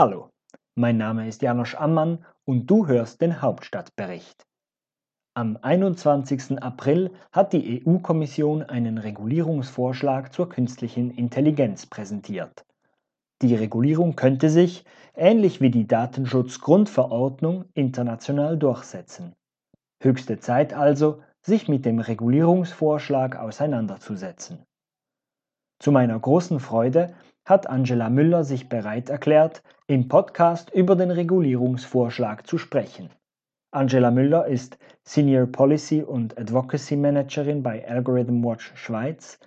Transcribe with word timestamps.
Hallo, 0.00 0.30
mein 0.76 0.96
Name 0.96 1.26
ist 1.26 1.42
Janosch 1.42 1.74
Ammann 1.74 2.24
und 2.44 2.70
du 2.70 2.86
hörst 2.86 3.20
den 3.20 3.42
Hauptstadtbericht. 3.42 4.46
Am 5.34 5.58
21. 5.60 6.62
April 6.62 7.10
hat 7.32 7.52
die 7.52 7.84
EU-Kommission 7.84 8.62
einen 8.62 8.98
Regulierungsvorschlag 8.98 10.32
zur 10.32 10.50
künstlichen 10.50 11.10
Intelligenz 11.10 11.86
präsentiert. 11.86 12.64
Die 13.42 13.56
Regulierung 13.56 14.14
könnte 14.14 14.50
sich, 14.50 14.84
ähnlich 15.16 15.60
wie 15.60 15.72
die 15.72 15.88
Datenschutzgrundverordnung, 15.88 17.64
international 17.74 18.56
durchsetzen. 18.56 19.34
Höchste 20.00 20.38
Zeit 20.38 20.74
also, 20.74 21.22
sich 21.40 21.66
mit 21.66 21.84
dem 21.84 21.98
Regulierungsvorschlag 21.98 23.34
auseinanderzusetzen. 23.34 24.64
Zu 25.80 25.90
meiner 25.90 26.20
großen 26.20 26.60
Freude 26.60 27.16
hat 27.48 27.70
Angela 27.70 28.10
Müller 28.10 28.44
sich 28.44 28.68
bereit 28.68 29.08
erklärt, 29.08 29.62
im 29.86 30.08
Podcast 30.08 30.70
über 30.70 30.96
den 30.96 31.10
Regulierungsvorschlag 31.10 32.46
zu 32.46 32.58
sprechen. 32.58 33.08
Angela 33.70 34.10
Müller 34.10 34.46
ist 34.46 34.78
Senior 35.02 35.46
Policy 35.46 36.02
und 36.02 36.38
Advocacy 36.38 36.94
Managerin 36.96 37.62
bei 37.62 37.88
Algorithm 37.88 38.44
Watch 38.44 38.72
Schweiz. 38.74 39.38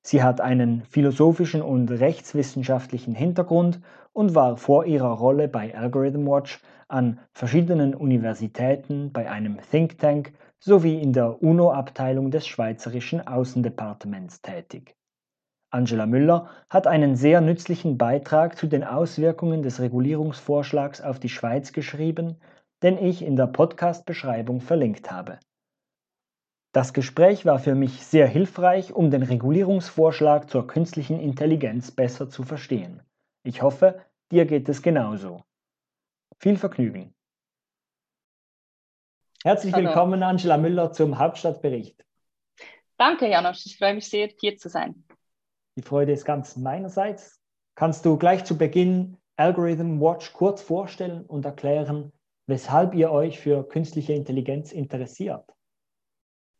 Sie 0.00 0.22
hat 0.22 0.40
einen 0.40 0.84
philosophischen 0.84 1.60
und 1.60 1.90
rechtswissenschaftlichen 1.90 3.14
Hintergrund 3.14 3.82
und 4.14 4.34
war 4.34 4.56
vor 4.56 4.86
ihrer 4.86 5.12
Rolle 5.12 5.46
bei 5.46 5.76
Algorithm 5.76 6.26
Watch 6.26 6.62
an 6.88 7.20
verschiedenen 7.32 7.94
Universitäten, 7.94 9.12
bei 9.12 9.30
einem 9.30 9.58
Think 9.70 9.98
Tank 9.98 10.32
sowie 10.60 10.98
in 10.98 11.12
der 11.12 11.42
UNO-Abteilung 11.42 12.30
des 12.30 12.46
Schweizerischen 12.46 13.26
Außendepartements 13.26 14.40
tätig. 14.40 14.96
Angela 15.70 16.06
Müller 16.06 16.50
hat 16.68 16.88
einen 16.88 17.14
sehr 17.14 17.40
nützlichen 17.40 17.96
Beitrag 17.96 18.56
zu 18.56 18.66
den 18.66 18.82
Auswirkungen 18.82 19.62
des 19.62 19.80
Regulierungsvorschlags 19.80 21.00
auf 21.00 21.20
die 21.20 21.28
Schweiz 21.28 21.72
geschrieben, 21.72 22.40
den 22.82 22.98
ich 22.98 23.22
in 23.22 23.36
der 23.36 23.46
Podcast-Beschreibung 23.46 24.60
verlinkt 24.60 25.10
habe. 25.10 25.38
Das 26.72 26.92
Gespräch 26.92 27.46
war 27.46 27.58
für 27.58 27.74
mich 27.74 28.04
sehr 28.04 28.26
hilfreich, 28.26 28.92
um 28.92 29.10
den 29.10 29.22
Regulierungsvorschlag 29.22 30.50
zur 30.50 30.66
künstlichen 30.66 31.18
Intelligenz 31.20 31.90
besser 31.90 32.28
zu 32.28 32.42
verstehen. 32.42 33.02
Ich 33.42 33.62
hoffe, 33.62 34.04
dir 34.30 34.46
geht 34.46 34.68
es 34.68 34.82
genauso. 34.82 35.42
Viel 36.38 36.56
Vergnügen. 36.56 37.14
Herzlich 39.42 39.72
Hallo. 39.72 39.86
willkommen, 39.86 40.22
Angela 40.22 40.58
Müller, 40.58 40.92
zum 40.92 41.18
Hauptstadtbericht. 41.18 42.04
Danke, 42.98 43.28
Janosch. 43.28 43.66
Ich 43.66 43.78
freue 43.78 43.94
mich 43.94 44.08
sehr, 44.08 44.28
hier 44.38 44.56
zu 44.56 44.68
sein. 44.68 45.04
Die 45.80 45.86
Freude 45.88 46.12
ist 46.12 46.26
ganz 46.26 46.56
meinerseits. 46.56 47.40
Kannst 47.74 48.04
du 48.04 48.18
gleich 48.18 48.44
zu 48.44 48.58
Beginn 48.58 49.16
Algorithm 49.36 49.98
Watch 49.98 50.34
kurz 50.34 50.60
vorstellen 50.60 51.24
und 51.24 51.46
erklären, 51.46 52.12
weshalb 52.46 52.94
ihr 52.94 53.10
euch 53.10 53.40
für 53.40 53.66
künstliche 53.66 54.12
Intelligenz 54.12 54.72
interessiert? 54.72 55.46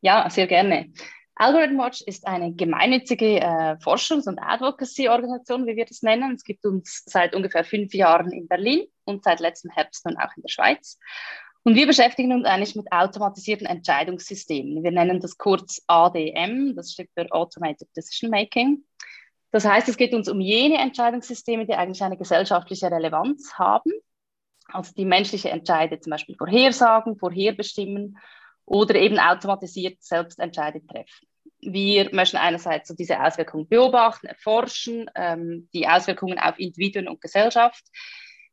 Ja, 0.00 0.30
sehr 0.30 0.46
gerne. 0.46 0.90
Algorithm 1.34 1.76
Watch 1.76 2.00
ist 2.00 2.26
eine 2.26 2.54
gemeinnützige 2.54 3.40
äh, 3.40 3.76
Forschungs- 3.84 4.26
und 4.26 4.38
Advocacy-Organisation, 4.38 5.66
wie 5.66 5.76
wir 5.76 5.84
das 5.84 6.00
nennen. 6.00 6.34
Es 6.34 6.42
gibt 6.42 6.64
uns 6.64 7.02
seit 7.04 7.34
ungefähr 7.34 7.64
fünf 7.64 7.92
Jahren 7.92 8.32
in 8.32 8.48
Berlin 8.48 8.86
und 9.04 9.22
seit 9.22 9.40
letztem 9.40 9.70
Herbst 9.70 10.06
nun 10.06 10.16
auch 10.16 10.34
in 10.34 10.42
der 10.42 10.48
Schweiz. 10.48 10.98
Und 11.62 11.74
wir 11.74 11.86
beschäftigen 11.86 12.32
uns 12.32 12.46
eigentlich 12.46 12.74
mit 12.74 12.90
automatisierten 12.90 13.66
Entscheidungssystemen. 13.66 14.82
Wir 14.82 14.92
nennen 14.92 15.20
das 15.20 15.36
kurz 15.36 15.82
ADM, 15.86 16.74
das 16.74 16.92
steht 16.92 17.10
für 17.14 17.30
Automated 17.30 17.88
Decision 17.94 18.30
Making. 18.30 18.84
Das 19.50 19.64
heißt, 19.64 19.88
es 19.88 19.96
geht 19.96 20.14
uns 20.14 20.28
um 20.28 20.40
jene 20.40 20.78
Entscheidungssysteme, 20.78 21.66
die 21.66 21.74
eigentlich 21.74 22.02
eine 22.02 22.16
gesellschaftliche 22.16 22.90
Relevanz 22.90 23.54
haben, 23.54 23.90
also 24.68 24.92
die 24.96 25.04
menschliche 25.04 25.50
Entscheide 25.50 25.98
zum 26.00 26.10
Beispiel 26.10 26.36
vorhersagen, 26.36 27.18
vorherbestimmen 27.18 28.16
oder 28.64 28.94
eben 28.94 29.18
automatisiert 29.18 30.02
selbst 30.02 30.38
Entscheide 30.38 30.86
treffen. 30.86 31.26
Wir 31.60 32.14
möchten 32.14 32.38
einerseits 32.38 32.88
so 32.88 32.94
diese 32.94 33.20
Auswirkungen 33.20 33.68
beobachten, 33.68 34.28
erforschen, 34.28 35.10
ähm, 35.14 35.68
die 35.74 35.86
Auswirkungen 35.86 36.38
auf 36.38 36.58
Individuen 36.58 37.08
und 37.08 37.20
Gesellschaft. 37.20 37.84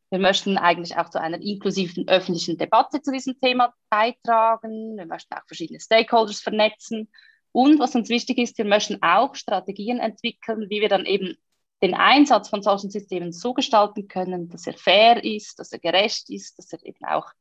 Wir 0.10 0.20
möchten 0.20 0.58
eigentlich 0.58 0.98
auch 0.98 1.10
zu 1.10 1.20
einer 1.20 1.42
inklusiven 1.42 2.08
öffentlichen 2.08 2.58
Debatte 2.58 3.02
zu 3.02 3.12
diesem 3.12 3.40
Thema 3.40 3.74
beitragen. 3.90 4.98
Wir 4.98 5.06
möchten 5.06 5.34
auch 5.34 5.46
verschiedene 5.48 5.80
Stakeholders 5.80 6.40
vernetzen 6.40 7.10
und 7.58 7.80
was 7.80 7.96
uns 7.96 8.10
wichtig 8.10 8.38
ist, 8.38 8.60
wir 8.60 8.66
möchten 8.66 9.02
auch 9.02 9.34
Strategien 9.34 9.98
entwickeln, 9.98 10.70
wie 10.70 10.80
wir 10.80 10.90
dann 10.90 11.08
eben 11.08 11.38
den 11.82 11.96
Einsatz 11.96 12.50
von 12.50 12.62
solchen 12.62 12.92
Systemen 12.92 13.32
so 13.32 13.56
gestalten 13.56 14.08
können, 14.08 14.48
dass 14.50 14.68
er 14.68 14.74
fair 14.74 15.24
ist, 15.24 15.58
dass 15.58 15.72
er 15.72 15.80
gerecht 15.80 16.30
ist, 16.30 16.60
dass 16.60 16.72
er 16.72 16.86
eben 16.86 17.04
auch 17.04 17.32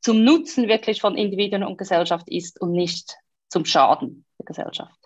zum 0.00 0.24
Nutzen 0.24 0.68
wirklich 0.68 1.02
von 1.02 1.16
Individuen 1.16 1.64
und 1.64 1.76
Gesellschaft 1.76 2.30
ist 2.30 2.58
und 2.62 2.72
nicht 2.72 3.18
zum 3.50 3.66
Schaden 3.66 4.24
der 4.38 4.46
Gesellschaft. 4.46 4.97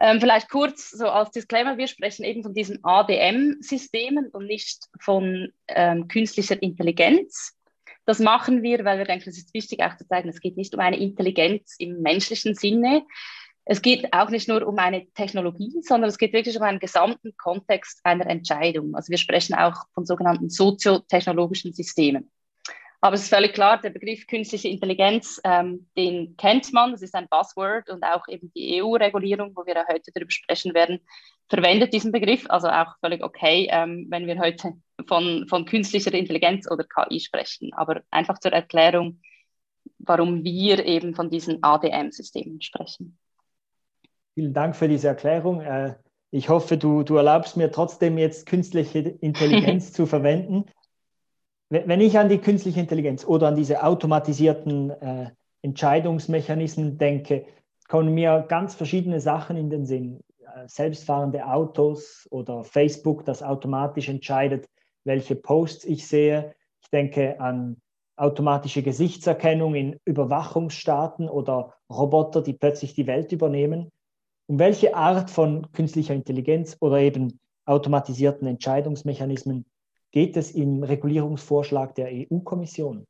Ähm, 0.00 0.20
vielleicht 0.20 0.48
kurz 0.48 0.90
so 0.90 1.08
als 1.08 1.30
Disclaimer, 1.32 1.76
wir 1.76 1.88
sprechen 1.88 2.24
eben 2.24 2.42
von 2.42 2.54
diesen 2.54 2.78
ADM-Systemen 2.84 4.28
und 4.28 4.46
nicht 4.46 4.84
von 5.00 5.52
ähm, 5.66 6.06
künstlicher 6.06 6.62
Intelligenz. 6.62 7.56
Das 8.04 8.20
machen 8.20 8.62
wir, 8.62 8.84
weil 8.84 8.98
wir 8.98 9.04
denken, 9.04 9.28
es 9.28 9.38
ist 9.38 9.52
wichtig 9.54 9.82
auch 9.82 9.96
zu 9.96 10.06
zeigen, 10.06 10.28
es 10.28 10.40
geht 10.40 10.56
nicht 10.56 10.72
um 10.74 10.80
eine 10.80 10.98
Intelligenz 10.98 11.74
im 11.78 12.00
menschlichen 12.00 12.54
Sinne, 12.54 13.04
es 13.70 13.82
geht 13.82 14.14
auch 14.14 14.30
nicht 14.30 14.48
nur 14.48 14.66
um 14.66 14.78
eine 14.78 15.06
Technologie, 15.12 15.82
sondern 15.82 16.08
es 16.08 16.16
geht 16.16 16.32
wirklich 16.32 16.56
um 16.56 16.62
einen 16.62 16.78
gesamten 16.78 17.36
Kontext 17.36 18.00
einer 18.02 18.26
Entscheidung. 18.26 18.94
Also 18.94 19.10
wir 19.10 19.18
sprechen 19.18 19.54
auch 19.54 19.84
von 19.92 20.06
sogenannten 20.06 20.48
soziotechnologischen 20.48 21.74
Systemen. 21.74 22.30
Aber 23.00 23.14
es 23.14 23.22
ist 23.22 23.28
völlig 23.28 23.54
klar, 23.54 23.80
der 23.80 23.90
Begriff 23.90 24.26
künstliche 24.26 24.68
Intelligenz, 24.68 25.40
ähm, 25.44 25.88
den 25.96 26.36
kennt 26.36 26.72
man, 26.72 26.90
das 26.90 27.02
ist 27.02 27.14
ein 27.14 27.28
Buzzword 27.28 27.90
und 27.90 28.02
auch 28.02 28.26
eben 28.26 28.50
die 28.56 28.82
EU-Regulierung, 28.82 29.52
wo 29.54 29.64
wir 29.66 29.74
ja 29.76 29.84
heute 29.88 30.10
darüber 30.12 30.32
sprechen 30.32 30.74
werden, 30.74 31.00
verwendet 31.48 31.92
diesen 31.92 32.10
Begriff. 32.10 32.46
Also 32.48 32.68
auch 32.68 32.96
völlig 33.00 33.22
okay, 33.22 33.68
ähm, 33.70 34.06
wenn 34.10 34.26
wir 34.26 34.38
heute 34.40 34.72
von, 35.06 35.46
von 35.48 35.64
künstlicher 35.64 36.12
Intelligenz 36.12 36.68
oder 36.68 36.84
KI 36.84 37.20
sprechen. 37.20 37.70
Aber 37.74 38.02
einfach 38.10 38.40
zur 38.40 38.52
Erklärung, 38.52 39.20
warum 40.00 40.42
wir 40.42 40.84
eben 40.84 41.14
von 41.14 41.30
diesen 41.30 41.62
ADM-Systemen 41.62 42.60
sprechen. 42.60 43.16
Vielen 44.34 44.54
Dank 44.54 44.74
für 44.74 44.88
diese 44.88 45.08
Erklärung. 45.08 45.60
Äh, 45.60 45.94
ich 46.30 46.48
hoffe, 46.48 46.76
du, 46.76 47.04
du 47.04 47.16
erlaubst 47.16 47.56
mir 47.56 47.70
trotzdem 47.70 48.18
jetzt 48.18 48.46
künstliche 48.46 48.98
Intelligenz 48.98 49.92
zu 49.92 50.04
verwenden. 50.04 50.64
Wenn 51.70 52.00
ich 52.00 52.18
an 52.18 52.30
die 52.30 52.38
künstliche 52.38 52.80
Intelligenz 52.80 53.26
oder 53.26 53.48
an 53.48 53.56
diese 53.56 53.82
automatisierten 53.82 54.90
äh, 54.90 55.30
Entscheidungsmechanismen 55.60 56.96
denke, 56.96 57.44
kommen 57.88 58.14
mir 58.14 58.46
ganz 58.48 58.74
verschiedene 58.74 59.20
Sachen 59.20 59.56
in 59.58 59.68
den 59.68 59.84
Sinn. 59.84 60.20
Äh, 60.40 60.66
selbstfahrende 60.66 61.46
Autos 61.46 62.26
oder 62.30 62.64
Facebook, 62.64 63.26
das 63.26 63.42
automatisch 63.42 64.08
entscheidet, 64.08 64.66
welche 65.04 65.36
Posts 65.36 65.84
ich 65.84 66.06
sehe. 66.06 66.54
Ich 66.82 66.88
denke 66.88 67.38
an 67.38 67.76
automatische 68.16 68.82
Gesichtserkennung 68.82 69.74
in 69.74 70.00
Überwachungsstaaten 70.06 71.28
oder 71.28 71.74
Roboter, 71.90 72.40
die 72.42 72.54
plötzlich 72.54 72.94
die 72.94 73.06
Welt 73.06 73.30
übernehmen. 73.32 73.90
Um 74.46 74.58
welche 74.58 74.96
Art 74.96 75.30
von 75.30 75.70
künstlicher 75.72 76.14
Intelligenz 76.14 76.78
oder 76.80 76.98
eben 76.98 77.38
automatisierten 77.66 78.48
Entscheidungsmechanismen 78.48 79.66
geht 80.10 80.36
es 80.36 80.52
im 80.52 80.82
Regulierungsvorschlag 80.82 81.94
der 81.94 82.08
EU-Kommission? 82.10 83.06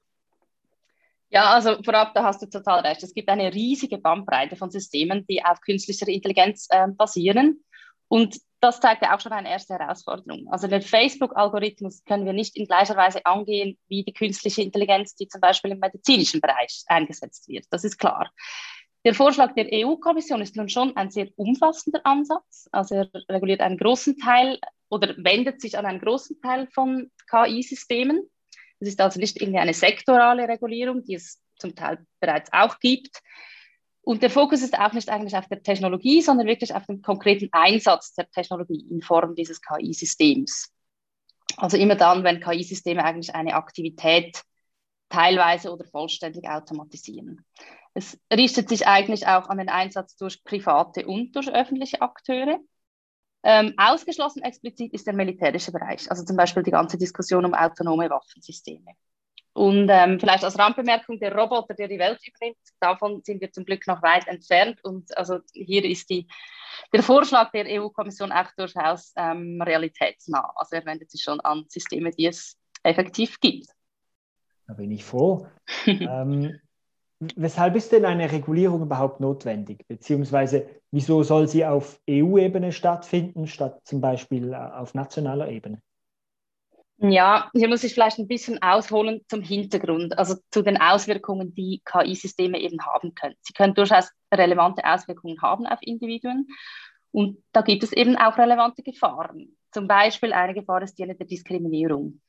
Ja, 1.30 1.50
also 1.52 1.82
vorab, 1.82 2.14
da 2.14 2.24
hast 2.24 2.40
du 2.40 2.46
total 2.46 2.80
recht. 2.80 3.02
Es 3.02 3.12
gibt 3.12 3.28
eine 3.28 3.52
riesige 3.52 3.98
Bandbreite 3.98 4.56
von 4.56 4.70
Systemen, 4.70 5.26
die 5.26 5.44
auf 5.44 5.60
künstlicher 5.60 6.08
Intelligenz 6.08 6.68
äh, 6.70 6.88
basieren. 6.88 7.62
Und 8.08 8.38
das 8.60 8.80
zeigt 8.80 9.02
ja 9.02 9.14
auch 9.14 9.20
schon 9.20 9.32
eine 9.32 9.50
erste 9.50 9.74
Herausforderung. 9.74 10.48
Also 10.50 10.66
den 10.66 10.82
Facebook-Algorithmus 10.82 12.02
können 12.04 12.24
wir 12.24 12.32
nicht 12.32 12.56
in 12.56 12.66
gleicher 12.66 12.96
Weise 12.96 13.24
angehen 13.26 13.78
wie 13.88 14.04
die 14.04 14.12
künstliche 14.12 14.62
Intelligenz, 14.62 15.14
die 15.14 15.28
zum 15.28 15.40
Beispiel 15.40 15.72
im 15.72 15.78
medizinischen 15.78 16.40
Bereich 16.40 16.82
eingesetzt 16.86 17.46
wird. 17.48 17.66
Das 17.70 17.84
ist 17.84 17.98
klar. 17.98 18.30
Der 19.04 19.14
Vorschlag 19.14 19.54
der 19.54 19.68
EU-Kommission 19.72 20.40
ist 20.40 20.56
nun 20.56 20.68
schon 20.68 20.96
ein 20.96 21.10
sehr 21.10 21.28
umfassender 21.36 22.00
Ansatz. 22.04 22.68
Also 22.72 22.96
er 22.96 23.10
reguliert 23.28 23.60
einen 23.60 23.78
großen 23.78 24.16
Teil 24.18 24.58
oder 24.88 25.14
wendet 25.18 25.60
sich 25.60 25.78
an 25.78 25.86
einen 25.86 26.00
großen 26.00 26.40
Teil 26.40 26.68
von 26.72 27.10
KI-Systemen. 27.30 28.28
Es 28.80 28.88
ist 28.88 29.00
also 29.00 29.18
nicht 29.18 29.40
irgendwie 29.40 29.58
eine 29.58 29.74
sektorale 29.74 30.48
Regulierung, 30.48 31.04
die 31.04 31.14
es 31.14 31.40
zum 31.58 31.74
Teil 31.74 32.04
bereits 32.20 32.52
auch 32.52 32.78
gibt. 32.78 33.20
Und 34.02 34.22
der 34.22 34.30
Fokus 34.30 34.62
ist 34.62 34.78
auch 34.78 34.92
nicht 34.92 35.10
eigentlich 35.10 35.36
auf 35.36 35.48
der 35.48 35.62
Technologie, 35.62 36.22
sondern 36.22 36.46
wirklich 36.46 36.74
auf 36.74 36.86
den 36.86 37.02
konkreten 37.02 37.48
Einsatz 37.52 38.14
der 38.14 38.30
Technologie 38.30 38.86
in 38.90 39.02
Form 39.02 39.34
dieses 39.34 39.60
KI-Systems. 39.60 40.72
Also 41.56 41.76
immer 41.76 41.96
dann, 41.96 42.24
wenn 42.24 42.40
KI-Systeme 42.40 43.04
eigentlich 43.04 43.34
eine 43.34 43.54
Aktivität 43.54 44.42
teilweise 45.08 45.72
oder 45.72 45.84
vollständig 45.84 46.48
automatisieren. 46.48 47.44
Es 47.94 48.18
richtet 48.32 48.68
sich 48.68 48.86
eigentlich 48.86 49.26
auch 49.26 49.48
an 49.48 49.58
den 49.58 49.68
Einsatz 49.68 50.16
durch 50.16 50.44
private 50.44 51.06
und 51.06 51.34
durch 51.34 51.50
öffentliche 51.50 52.00
Akteure. 52.00 52.60
Ähm, 53.44 53.74
ausgeschlossen 53.76 54.42
explizit 54.42 54.92
ist 54.92 55.06
der 55.06 55.14
militärische 55.14 55.70
Bereich, 55.70 56.10
also 56.10 56.24
zum 56.24 56.36
Beispiel 56.36 56.62
die 56.62 56.72
ganze 56.72 56.98
Diskussion 56.98 57.44
um 57.44 57.54
autonome 57.54 58.10
Waffensysteme. 58.10 58.92
Und 59.58 59.88
ähm, 59.90 60.20
vielleicht 60.20 60.44
als 60.44 60.56
Randbemerkung, 60.56 61.18
der 61.18 61.34
Roboter, 61.34 61.74
der 61.74 61.88
die 61.88 61.98
Welt 61.98 62.20
übernimmt, 62.24 62.58
davon 62.78 63.22
sind 63.24 63.40
wir 63.40 63.50
zum 63.50 63.64
Glück 63.64 63.88
noch 63.88 64.02
weit 64.02 64.28
entfernt. 64.28 64.78
Und 64.84 65.16
also 65.18 65.40
hier 65.52 65.84
ist 65.84 66.08
die, 66.10 66.28
der 66.92 67.02
Vorschlag 67.02 67.50
der 67.50 67.66
EU-Kommission 67.66 68.30
auch 68.30 68.52
durchaus 68.56 69.12
ähm, 69.16 69.60
realitätsnah. 69.60 70.52
Also 70.54 70.76
er 70.76 70.86
wendet 70.86 71.10
sich 71.10 71.22
schon 71.22 71.40
an 71.40 71.64
Systeme, 71.68 72.12
die 72.12 72.26
es 72.26 72.56
effektiv 72.84 73.40
gibt. 73.40 73.66
Da 74.68 74.74
bin 74.74 74.92
ich 74.92 75.04
froh. 75.04 75.48
ähm, 75.86 76.60
weshalb 77.20 77.76
ist 77.76 77.92
denn 77.92 78.04
eine 78.04 78.30
Regulierung 78.30 78.82
überhaupt 78.82 79.20
notwendig? 79.20 79.86
Beziehungsweise 79.88 80.68
wieso 80.90 81.22
soll 81.22 81.48
sie 81.48 81.64
auf 81.64 82.00
EU-Ebene 82.08 82.72
stattfinden, 82.72 83.46
statt 83.46 83.80
zum 83.84 84.00
Beispiel 84.00 84.52
äh, 84.52 84.56
auf 84.56 84.94
nationaler 84.94 85.48
Ebene? 85.48 85.80
Ja, 87.00 87.48
hier 87.54 87.68
muss 87.68 87.84
ich 87.84 87.94
vielleicht 87.94 88.18
ein 88.18 88.26
bisschen 88.26 88.60
ausholen 88.60 89.20
zum 89.28 89.40
Hintergrund, 89.40 90.18
also 90.18 90.34
zu 90.50 90.62
den 90.62 90.80
Auswirkungen, 90.80 91.54
die 91.54 91.80
KI-Systeme 91.84 92.58
eben 92.58 92.84
haben 92.84 93.14
können. 93.14 93.36
Sie 93.42 93.52
können 93.52 93.74
durchaus 93.74 94.10
relevante 94.34 94.84
Auswirkungen 94.84 95.40
haben 95.40 95.64
auf 95.66 95.78
Individuen 95.80 96.48
und 97.12 97.38
da 97.52 97.60
gibt 97.60 97.84
es 97.84 97.92
eben 97.92 98.16
auch 98.16 98.36
relevante 98.36 98.82
Gefahren. 98.82 99.56
Zum 99.70 99.86
Beispiel 99.86 100.32
eine 100.32 100.54
Gefahr 100.54 100.82
ist 100.82 100.98
die 100.98 101.06
der 101.06 101.14
Diskriminierung. 101.14 102.20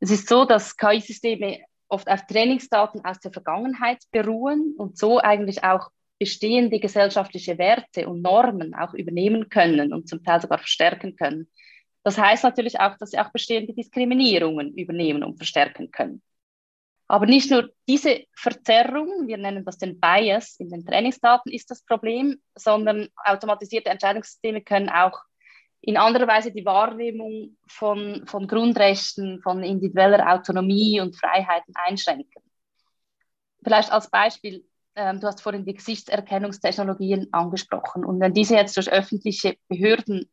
Es 0.00 0.10
ist 0.10 0.28
so, 0.28 0.46
dass 0.46 0.78
KI-Systeme 0.78 1.60
oft 1.88 2.08
auf 2.08 2.26
Trainingsdaten 2.26 3.04
aus 3.04 3.20
der 3.20 3.32
Vergangenheit 3.32 4.02
beruhen 4.10 4.74
und 4.76 4.98
so 4.98 5.18
eigentlich 5.18 5.64
auch 5.64 5.90
bestehende 6.18 6.80
gesellschaftliche 6.80 7.58
Werte 7.58 8.08
und 8.08 8.22
Normen 8.22 8.74
auch 8.74 8.94
übernehmen 8.94 9.48
können 9.48 9.92
und 9.92 10.08
zum 10.08 10.24
Teil 10.24 10.40
sogar 10.40 10.58
verstärken 10.58 11.16
können. 11.16 11.50
Das 12.02 12.18
heißt 12.18 12.44
natürlich 12.44 12.80
auch, 12.80 12.96
dass 12.98 13.10
sie 13.10 13.18
auch 13.18 13.30
bestehende 13.30 13.74
Diskriminierungen 13.74 14.74
übernehmen 14.74 15.24
und 15.24 15.36
verstärken 15.36 15.90
können. 15.90 16.22
Aber 17.08 17.26
nicht 17.26 17.50
nur 17.50 17.70
diese 17.88 18.24
Verzerrung, 18.34 19.28
wir 19.28 19.36
nennen 19.36 19.64
das 19.64 19.78
den 19.78 20.00
Bias 20.00 20.56
in 20.58 20.70
den 20.70 20.84
Trainingsdaten, 20.84 21.52
ist 21.52 21.70
das 21.70 21.84
Problem, 21.84 22.40
sondern 22.56 23.08
automatisierte 23.24 23.90
Entscheidungssysteme 23.90 24.62
können 24.62 24.88
auch 24.88 25.20
in 25.80 25.96
anderer 25.96 26.26
Weise 26.26 26.52
die 26.52 26.64
Wahrnehmung 26.64 27.56
von, 27.68 28.26
von 28.26 28.46
Grundrechten, 28.46 29.40
von 29.40 29.62
individueller 29.62 30.32
Autonomie 30.32 31.00
und 31.00 31.16
Freiheiten 31.16 31.74
einschränken. 31.74 32.42
Vielleicht 33.62 33.92
als 33.92 34.10
Beispiel, 34.10 34.64
ähm, 34.94 35.20
du 35.20 35.26
hast 35.26 35.42
vorhin 35.42 35.64
die 35.64 35.74
Gesichtserkennungstechnologien 35.74 37.32
angesprochen. 37.32 38.04
Und 38.04 38.20
wenn 38.20 38.34
diese 38.34 38.54
jetzt 38.54 38.76
durch 38.76 38.90
öffentliche 38.90 39.56
Behörden 39.68 40.30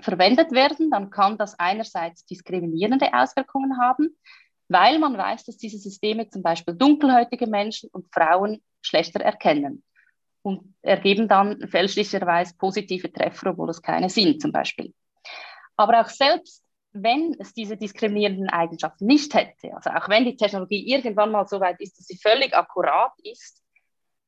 verwendet 0.00 0.52
werden, 0.52 0.90
dann 0.90 1.10
kann 1.10 1.36
das 1.36 1.58
einerseits 1.58 2.24
diskriminierende 2.24 3.12
Auswirkungen 3.12 3.78
haben, 3.80 4.16
weil 4.68 4.98
man 4.98 5.18
weiß, 5.18 5.44
dass 5.44 5.56
diese 5.56 5.78
Systeme 5.78 6.28
zum 6.28 6.42
Beispiel 6.42 6.74
dunkelhäutige 6.74 7.46
Menschen 7.46 7.90
und 7.92 8.06
Frauen 8.14 8.62
schlechter 8.82 9.20
erkennen 9.20 9.82
und 10.42 10.74
ergeben 10.82 11.28
dann 11.28 11.68
fälschlicherweise 11.68 12.54
positive 12.56 13.12
Treffer, 13.12 13.50
obwohl 13.50 13.70
es 13.70 13.82
keine 13.82 14.08
sind 14.08 14.40
zum 14.40 14.52
Beispiel. 14.52 14.94
Aber 15.76 16.00
auch 16.00 16.08
selbst 16.08 16.64
wenn 16.92 17.36
es 17.38 17.52
diese 17.52 17.76
diskriminierenden 17.76 18.48
Eigenschaften 18.48 19.06
nicht 19.06 19.34
hätte, 19.34 19.74
also 19.74 19.90
auch 19.90 20.08
wenn 20.08 20.24
die 20.24 20.36
Technologie 20.36 20.90
irgendwann 20.92 21.30
mal 21.30 21.46
so 21.46 21.60
weit 21.60 21.80
ist, 21.80 21.98
dass 21.98 22.06
sie 22.06 22.16
völlig 22.16 22.54
akkurat 22.54 23.12
ist, 23.22 23.62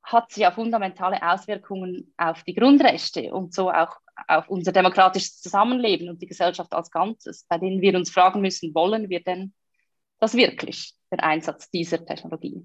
hat 0.03 0.31
sie 0.31 0.43
ja 0.43 0.51
fundamentale 0.51 1.23
Auswirkungen 1.23 2.13
auf 2.17 2.43
die 2.45 2.55
Grundrechte 2.55 3.33
und 3.33 3.55
so 3.55 3.71
auch 3.71 3.97
auf 4.29 4.49
unser 4.49 4.73
demokratisches 4.73 5.41
Zusammenleben 5.41 6.09
und 6.09 6.21
die 6.21 6.27
Gesellschaft 6.27 6.73
als 6.73 6.91
Ganzes, 6.91 7.47
bei 7.49 7.59
denen 7.59 7.81
wir 7.81 7.97
uns 7.97 8.11
fragen 8.11 8.41
müssen, 8.41 8.75
wollen 8.75 9.09
wir 9.09 9.23
denn 9.23 9.55
das 10.19 10.35
wirklich, 10.35 10.95
der 11.11 11.25
Einsatz 11.25 11.71
dieser 11.71 12.05
Technologie? 12.05 12.63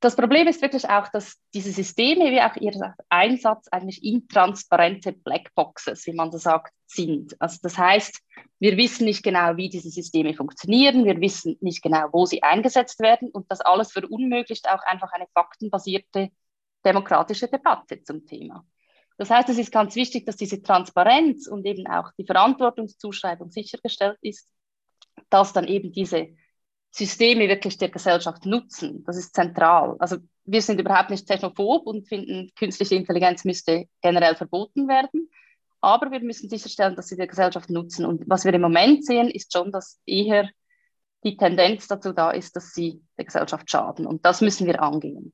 Das 0.00 0.16
Problem 0.16 0.48
ist 0.48 0.62
wirklich 0.62 0.88
auch, 0.88 1.08
dass 1.08 1.36
diese 1.52 1.72
Systeme, 1.72 2.30
wie 2.30 2.40
auch 2.40 2.56
ihr 2.56 2.72
Einsatz, 3.10 3.68
eigentlich 3.70 4.02
intransparente 4.02 5.12
Blackboxes, 5.12 6.06
wie 6.06 6.14
man 6.14 6.32
so 6.32 6.38
sagt, 6.38 6.72
sind. 6.86 7.36
Also 7.38 7.58
das 7.62 7.76
heißt, 7.76 8.18
wir 8.58 8.78
wissen 8.78 9.04
nicht 9.04 9.22
genau, 9.22 9.56
wie 9.58 9.68
diese 9.68 9.90
Systeme 9.90 10.32
funktionieren, 10.32 11.04
wir 11.04 11.20
wissen 11.20 11.58
nicht 11.60 11.82
genau, 11.82 12.08
wo 12.12 12.24
sie 12.24 12.42
eingesetzt 12.42 13.00
werden 13.00 13.30
und 13.30 13.50
das 13.50 13.60
alles 13.60 13.92
verunmöglicht 13.92 14.68
auch 14.70 14.82
einfach 14.84 15.12
eine 15.12 15.26
faktenbasierte 15.34 16.30
demokratische 16.82 17.48
Debatte 17.48 18.02
zum 18.02 18.26
Thema. 18.26 18.64
Das 19.18 19.28
heißt, 19.28 19.50
es 19.50 19.58
ist 19.58 19.70
ganz 19.70 19.96
wichtig, 19.96 20.24
dass 20.24 20.36
diese 20.36 20.62
Transparenz 20.62 21.46
und 21.46 21.66
eben 21.66 21.86
auch 21.86 22.10
die 22.18 22.24
Verantwortungszuschreibung 22.24 23.50
sichergestellt 23.50 24.16
ist, 24.22 24.50
dass 25.28 25.52
dann 25.52 25.68
eben 25.68 25.92
diese 25.92 26.28
Systeme 26.90 27.48
wirklich 27.48 27.78
der 27.78 27.88
Gesellschaft 27.88 28.46
nutzen. 28.46 29.04
Das 29.04 29.16
ist 29.16 29.34
zentral. 29.34 29.96
Also 29.98 30.16
wir 30.44 30.62
sind 30.62 30.80
überhaupt 30.80 31.10
nicht 31.10 31.26
technophob 31.26 31.86
und 31.86 32.08
finden, 32.08 32.50
künstliche 32.58 32.96
Intelligenz 32.96 33.44
müsste 33.44 33.86
generell 34.02 34.34
verboten 34.34 34.88
werden. 34.88 35.30
Aber 35.80 36.10
wir 36.10 36.20
müssen 36.20 36.50
sicherstellen, 36.50 36.96
dass 36.96 37.08
sie 37.08 37.16
der 37.16 37.28
Gesellschaft 37.28 37.70
nutzen. 37.70 38.04
Und 38.04 38.28
was 38.28 38.44
wir 38.44 38.52
im 38.52 38.60
Moment 38.60 39.04
sehen, 39.04 39.30
ist 39.30 39.52
schon, 39.52 39.72
dass 39.72 40.00
eher 40.04 40.50
die 41.24 41.36
Tendenz 41.36 41.86
dazu 41.86 42.12
da 42.12 42.32
ist, 42.32 42.56
dass 42.56 42.72
sie 42.72 43.02
der 43.16 43.24
Gesellschaft 43.24 43.70
schaden. 43.70 44.06
Und 44.06 44.26
das 44.26 44.40
müssen 44.40 44.66
wir 44.66 44.82
angehen. 44.82 45.32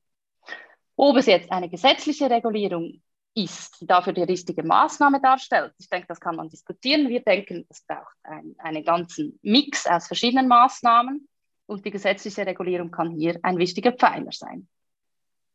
Ob 0.95 1.17
es 1.17 1.25
jetzt 1.25 1.51
eine 1.51 1.69
gesetzliche 1.69 2.29
Regulierung 2.29 3.01
ist, 3.35 3.81
die 3.81 3.87
dafür 3.87 4.13
die 4.13 4.23
richtige 4.23 4.63
Maßnahme 4.63 5.21
darstellt, 5.21 5.73
ich 5.77 5.89
denke, 5.89 6.07
das 6.07 6.19
kann 6.19 6.35
man 6.35 6.49
diskutieren. 6.49 7.09
Wir 7.09 7.21
denken, 7.21 7.65
es 7.69 7.83
braucht 7.85 8.15
ein, 8.23 8.55
einen 8.57 8.83
ganzen 8.83 9.39
Mix 9.41 9.85
aus 9.85 10.07
verschiedenen 10.07 10.47
Maßnahmen 10.47 11.27
und 11.67 11.85
die 11.85 11.91
gesetzliche 11.91 12.45
Regulierung 12.45 12.89
kann 12.91 13.11
hier 13.11 13.39
ein 13.43 13.57
wichtiger 13.57 13.91
Pfeiler 13.91 14.31
sein. 14.31 14.67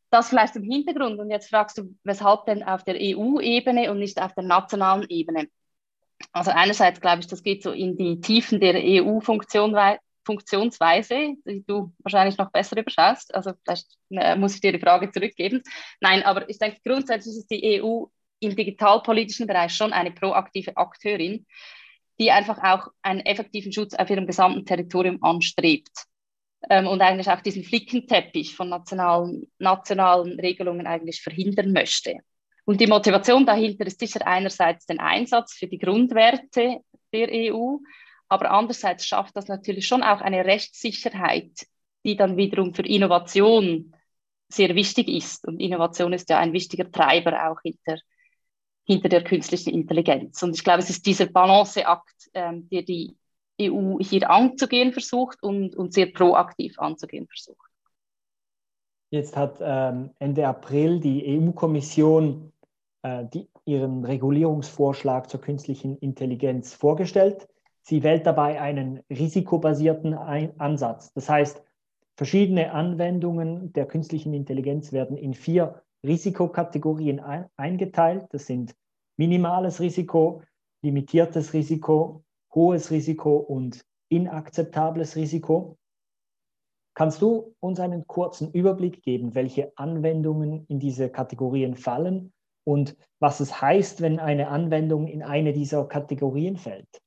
Das 0.09 0.29
vielleicht 0.29 0.55
im 0.55 0.63
Hintergrund. 0.63 1.19
Und 1.19 1.29
jetzt 1.31 1.49
fragst 1.49 1.77
du, 1.79 1.95
weshalb 2.03 2.45
denn 2.45 2.63
auf 2.63 2.83
der 2.83 2.95
EU-Ebene 2.99 3.91
und 3.91 3.99
nicht 3.99 4.21
auf 4.21 4.33
der 4.35 4.43
nationalen 4.43 5.05
Ebene? 5.09 5.47
Also 6.31 6.51
einerseits 6.51 7.01
glaube 7.01 7.21
ich, 7.21 7.27
das 7.27 7.41
geht 7.41 7.63
so 7.63 7.71
in 7.71 7.97
die 7.97 8.21
Tiefen 8.21 8.59
der 8.59 8.75
EU-Funktionsweise, 8.75 9.95
die 11.45 11.65
du 11.65 11.91
wahrscheinlich 12.03 12.37
noch 12.37 12.51
besser 12.51 12.77
überschaust. 12.77 13.33
Also 13.33 13.53
vielleicht 13.63 13.87
äh, 14.11 14.35
muss 14.35 14.53
ich 14.53 14.61
dir 14.61 14.71
die 14.71 14.79
Frage 14.79 15.11
zurückgeben. 15.11 15.63
Nein, 15.99 16.21
aber 16.23 16.47
ich 16.47 16.59
denke, 16.59 16.77
grundsätzlich 16.85 17.35
ist 17.35 17.49
die 17.49 17.81
EU 17.81 18.05
im 18.39 18.55
digitalpolitischen 18.55 19.47
Bereich 19.47 19.73
schon 19.73 19.93
eine 19.93 20.11
proaktive 20.11 20.77
Akteurin 20.77 21.47
die 22.19 22.31
einfach 22.31 22.59
auch 22.63 22.87
einen 23.01 23.21
effektiven 23.21 23.71
Schutz 23.71 23.93
auf 23.93 24.09
ihrem 24.09 24.27
gesamten 24.27 24.65
Territorium 24.65 25.23
anstrebt 25.23 25.91
ähm, 26.69 26.87
und 26.87 27.01
eigentlich 27.01 27.29
auch 27.29 27.41
diesen 27.41 27.63
Flickenteppich 27.63 28.55
von 28.55 28.69
nationalen, 28.69 29.51
nationalen 29.59 30.39
Regelungen 30.39 30.87
eigentlich 30.87 31.21
verhindern 31.21 31.73
möchte. 31.73 32.19
Und 32.65 32.79
die 32.79 32.87
Motivation 32.87 33.45
dahinter 33.45 33.85
ist 33.85 33.99
sicher 33.99 34.25
einerseits 34.25 34.85
den 34.85 34.99
Einsatz 34.99 35.53
für 35.53 35.67
die 35.67 35.79
Grundwerte 35.79 36.79
der 37.11 37.27
EU, 37.31 37.77
aber 38.29 38.51
andererseits 38.51 39.05
schafft 39.05 39.35
das 39.35 39.47
natürlich 39.47 39.85
schon 39.85 40.01
auch 40.01 40.21
eine 40.21 40.45
Rechtssicherheit, 40.45 41.67
die 42.05 42.15
dann 42.15 42.37
wiederum 42.37 42.73
für 42.73 42.83
Innovation 42.83 43.93
sehr 44.47 44.75
wichtig 44.75 45.09
ist. 45.09 45.45
Und 45.45 45.59
Innovation 45.59 46.13
ist 46.13 46.29
ja 46.29 46.39
ein 46.39 46.53
wichtiger 46.53 46.89
Treiber 46.89 47.49
auch 47.49 47.61
hinter 47.61 47.97
hinter 48.85 49.09
der 49.09 49.23
künstlichen 49.23 49.73
Intelligenz. 49.73 50.41
Und 50.43 50.55
ich 50.55 50.63
glaube, 50.63 50.79
es 50.79 50.89
ist 50.89 51.05
dieser 51.05 51.25
Balanceakt, 51.25 52.29
ähm, 52.33 52.67
der 52.69 52.83
die 52.83 53.15
EU 53.61 53.97
hier 53.99 54.29
anzugehen 54.29 54.91
versucht 54.91 55.41
und, 55.41 55.75
und 55.75 55.93
sehr 55.93 56.07
proaktiv 56.07 56.79
anzugehen 56.79 57.27
versucht. 57.27 57.69
Jetzt 59.11 59.37
hat 59.37 59.59
ähm, 59.61 60.09
Ende 60.17 60.47
April 60.47 60.99
die 60.99 61.39
EU-Kommission 61.39 62.51
äh, 63.03 63.25
ihren 63.65 64.03
Regulierungsvorschlag 64.03 65.29
zur 65.29 65.39
künstlichen 65.39 65.97
Intelligenz 65.99 66.73
vorgestellt. 66.73 67.47
Sie 67.83 68.01
wählt 68.01 68.25
dabei 68.25 68.59
einen 68.59 69.01
risikobasierten 69.09 70.13
Ein 70.15 70.59
Ansatz. 70.59 71.13
Das 71.13 71.29
heißt, 71.29 71.61
verschiedene 72.15 72.71
Anwendungen 72.71 73.71
der 73.73 73.85
künstlichen 73.85 74.33
Intelligenz 74.33 74.91
werden 74.91 75.15
in 75.15 75.33
vier 75.33 75.82
Risikokategorien 76.05 77.19
ein, 77.19 77.49
eingeteilt. 77.55 78.27
Das 78.31 78.45
sind 78.45 78.75
minimales 79.17 79.79
Risiko, 79.79 80.43
limitiertes 80.83 81.53
Risiko, 81.53 82.23
hohes 82.53 82.91
Risiko 82.91 83.37
und 83.37 83.85
inakzeptables 84.09 85.15
Risiko. 85.15 85.77
Kannst 86.95 87.21
du 87.21 87.55
uns 87.59 87.79
einen 87.79 88.05
kurzen 88.05 88.51
Überblick 88.51 89.01
geben, 89.01 89.33
welche 89.33 89.71
Anwendungen 89.77 90.65
in 90.67 90.79
diese 90.79 91.09
Kategorien 91.09 91.75
fallen 91.75 92.31
und 92.65 92.95
was 93.19 93.39
es 93.39 93.61
heißt, 93.61 94.01
wenn 94.01 94.19
eine 94.19 94.49
Anwendung 94.49 95.07
in 95.07 95.23
eine 95.23 95.53
dieser 95.53 95.85
Kategorien 95.85 96.57
fällt? 96.57 97.01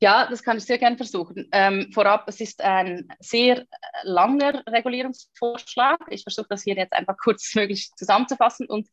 Ja, 0.00 0.28
das 0.30 0.42
kann 0.42 0.56
ich 0.56 0.64
sehr 0.64 0.78
gerne 0.78 0.96
versuchen. 0.96 1.48
Ähm, 1.50 1.90
vorab, 1.92 2.28
es 2.28 2.40
ist 2.40 2.62
ein 2.62 3.08
sehr 3.18 3.66
langer 4.04 4.62
Regulierungsvorschlag. 4.66 5.98
Ich 6.10 6.22
versuche 6.22 6.46
das 6.50 6.62
hier 6.62 6.76
jetzt 6.76 6.92
einfach 6.92 7.16
kurzmöglich 7.16 7.90
zusammenzufassen. 7.96 8.66
Und 8.66 8.88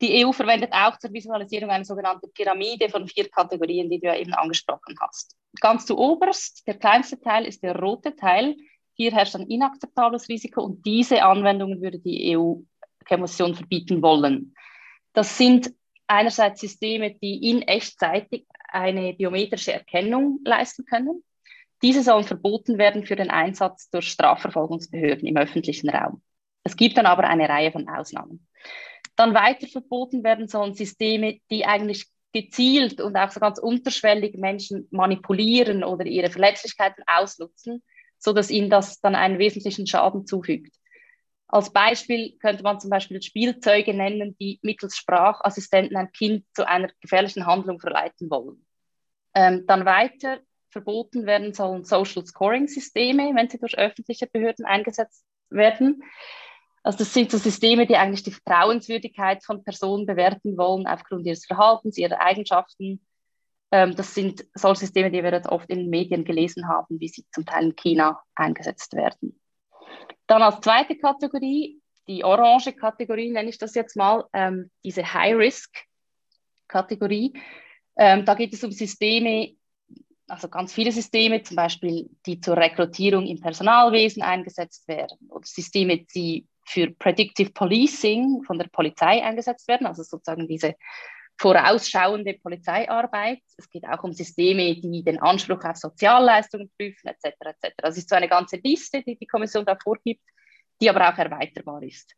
Die 0.00 0.24
EU 0.24 0.32
verwendet 0.32 0.72
auch 0.72 0.98
zur 0.98 1.12
Visualisierung 1.12 1.68
eine 1.70 1.84
sogenannte 1.84 2.28
Pyramide 2.28 2.88
von 2.88 3.06
vier 3.06 3.28
Kategorien, 3.28 3.90
die 3.90 4.00
du 4.00 4.06
ja 4.06 4.16
eben 4.16 4.32
angesprochen 4.32 4.96
hast. 4.98 5.36
Ganz 5.60 5.84
zu 5.84 5.98
oberst, 5.98 6.66
der 6.66 6.78
kleinste 6.78 7.20
Teil 7.20 7.44
ist 7.44 7.62
der 7.62 7.76
rote 7.76 8.16
Teil. 8.16 8.56
Hier 8.94 9.12
herrscht 9.12 9.36
ein 9.36 9.46
inakzeptables 9.46 10.28
Risiko 10.30 10.62
und 10.62 10.86
diese 10.86 11.22
Anwendungen 11.22 11.82
würde 11.82 11.98
die 11.98 12.34
EU-Kommission 12.34 13.54
verbieten 13.54 14.00
wollen. 14.00 14.54
Das 15.12 15.36
sind 15.36 15.70
einerseits 16.06 16.60
Systeme, 16.62 17.14
die 17.14 17.50
in 17.50 17.62
Echtzeit 17.62 18.28
eine 18.72 19.14
biometrische 19.14 19.72
Erkennung 19.72 20.40
leisten 20.44 20.84
können. 20.84 21.22
Diese 21.82 22.02
sollen 22.02 22.24
verboten 22.24 22.78
werden 22.78 23.04
für 23.04 23.16
den 23.16 23.30
Einsatz 23.30 23.88
durch 23.90 24.08
Strafverfolgungsbehörden 24.08 25.26
im 25.26 25.36
öffentlichen 25.36 25.88
Raum. 25.88 26.22
Es 26.62 26.76
gibt 26.76 26.98
dann 26.98 27.06
aber 27.06 27.24
eine 27.24 27.48
Reihe 27.48 27.72
von 27.72 27.88
Ausnahmen. 27.88 28.46
Dann 29.16 29.34
weiter 29.34 29.66
verboten 29.66 30.22
werden 30.22 30.48
sollen 30.48 30.74
Systeme, 30.74 31.38
die 31.50 31.64
eigentlich 31.64 32.06
gezielt 32.32 33.00
und 33.00 33.16
auch 33.16 33.30
so 33.30 33.40
ganz 33.40 33.58
unterschwellig 33.58 34.36
Menschen 34.36 34.86
manipulieren 34.90 35.82
oder 35.82 36.06
ihre 36.06 36.30
Verletzlichkeiten 36.30 37.02
ausnutzen, 37.06 37.82
sodass 38.18 38.50
ihnen 38.50 38.70
das 38.70 39.00
dann 39.00 39.14
einen 39.14 39.38
wesentlichen 39.38 39.86
Schaden 39.86 40.26
zufügt. 40.26 40.74
Als 41.52 41.72
Beispiel 41.72 42.38
könnte 42.38 42.62
man 42.62 42.78
zum 42.78 42.90
Beispiel 42.90 43.20
Spielzeuge 43.20 43.92
nennen, 43.92 44.36
die 44.38 44.60
mittels 44.62 44.96
Sprachassistenten 44.96 45.96
ein 45.96 46.12
Kind 46.12 46.44
zu 46.54 46.66
einer 46.66 46.88
gefährlichen 47.00 47.44
Handlung 47.44 47.80
verleiten 47.80 48.30
wollen. 48.30 48.64
Ähm, 49.34 49.64
dann 49.66 49.84
weiter 49.84 50.38
verboten 50.70 51.26
werden 51.26 51.52
sollen 51.52 51.84
Social 51.84 52.24
Scoring 52.24 52.68
Systeme, 52.68 53.32
wenn 53.34 53.48
sie 53.48 53.58
durch 53.58 53.76
öffentliche 53.76 54.28
Behörden 54.28 54.64
eingesetzt 54.64 55.24
werden. 55.50 56.04
Also 56.84 56.98
das 56.98 57.12
sind 57.12 57.32
so 57.32 57.38
Systeme, 57.38 57.84
die 57.86 57.96
eigentlich 57.96 58.22
die 58.22 58.30
Vertrauenswürdigkeit 58.32 59.44
von 59.44 59.64
Personen 59.64 60.06
bewerten 60.06 60.56
wollen 60.56 60.86
aufgrund 60.86 61.26
ihres 61.26 61.46
Verhaltens, 61.46 61.98
ihrer 61.98 62.20
Eigenschaften. 62.20 63.04
Ähm, 63.72 63.96
das 63.96 64.14
sind 64.14 64.46
solche 64.54 64.80
Systeme, 64.80 65.10
die 65.10 65.24
wir 65.24 65.32
jetzt 65.32 65.48
oft 65.48 65.68
in 65.68 65.78
den 65.78 65.90
Medien 65.90 66.24
gelesen 66.24 66.68
haben, 66.68 67.00
wie 67.00 67.08
sie 67.08 67.26
zum 67.32 67.44
Teil 67.44 67.64
in 67.64 67.76
China 67.76 68.22
eingesetzt 68.36 68.94
werden. 68.94 69.39
Dann 70.26 70.42
als 70.42 70.60
zweite 70.60 70.96
Kategorie, 70.96 71.80
die 72.06 72.24
orange 72.24 72.72
Kategorie 72.72 73.30
nenne 73.30 73.50
ich 73.50 73.58
das 73.58 73.74
jetzt 73.74 73.94
mal, 73.96 74.24
ähm, 74.32 74.70
diese 74.84 75.12
High-Risk-Kategorie. 75.12 77.34
Ähm, 77.96 78.24
da 78.24 78.34
geht 78.34 78.54
es 78.54 78.64
um 78.64 78.72
Systeme, 78.72 79.54
also 80.28 80.48
ganz 80.48 80.72
viele 80.72 80.92
Systeme, 80.92 81.42
zum 81.42 81.56
Beispiel, 81.56 82.08
die 82.26 82.40
zur 82.40 82.56
Rekrutierung 82.56 83.26
im 83.26 83.40
Personalwesen 83.40 84.22
eingesetzt 84.22 84.88
werden 84.88 85.18
oder 85.28 85.46
Systeme, 85.46 86.06
die 86.14 86.46
für 86.64 86.90
Predictive 86.92 87.50
Policing 87.50 88.44
von 88.44 88.58
der 88.58 88.68
Polizei 88.68 89.22
eingesetzt 89.22 89.68
werden, 89.68 89.86
also 89.86 90.02
sozusagen 90.02 90.46
diese 90.46 90.76
vorausschauende 91.40 92.34
Polizeiarbeit. 92.34 93.40
Es 93.56 93.70
geht 93.70 93.84
auch 93.86 94.04
um 94.04 94.12
Systeme, 94.12 94.78
die 94.78 95.02
den 95.02 95.18
Anspruch 95.20 95.64
auf 95.64 95.76
Sozialleistungen 95.76 96.70
prüfen, 96.76 97.08
etc. 97.08 97.34
etc. 97.40 97.74
Das 97.78 97.96
ist 97.96 98.10
so 98.10 98.14
eine 98.14 98.28
ganze 98.28 98.56
Liste, 98.56 99.02
die 99.02 99.16
die 99.16 99.26
Kommission 99.26 99.64
da 99.64 99.74
vorgibt, 99.82 100.22
die 100.82 100.90
aber 100.90 101.08
auch 101.08 101.16
erweiterbar 101.16 101.82
ist. 101.82 102.14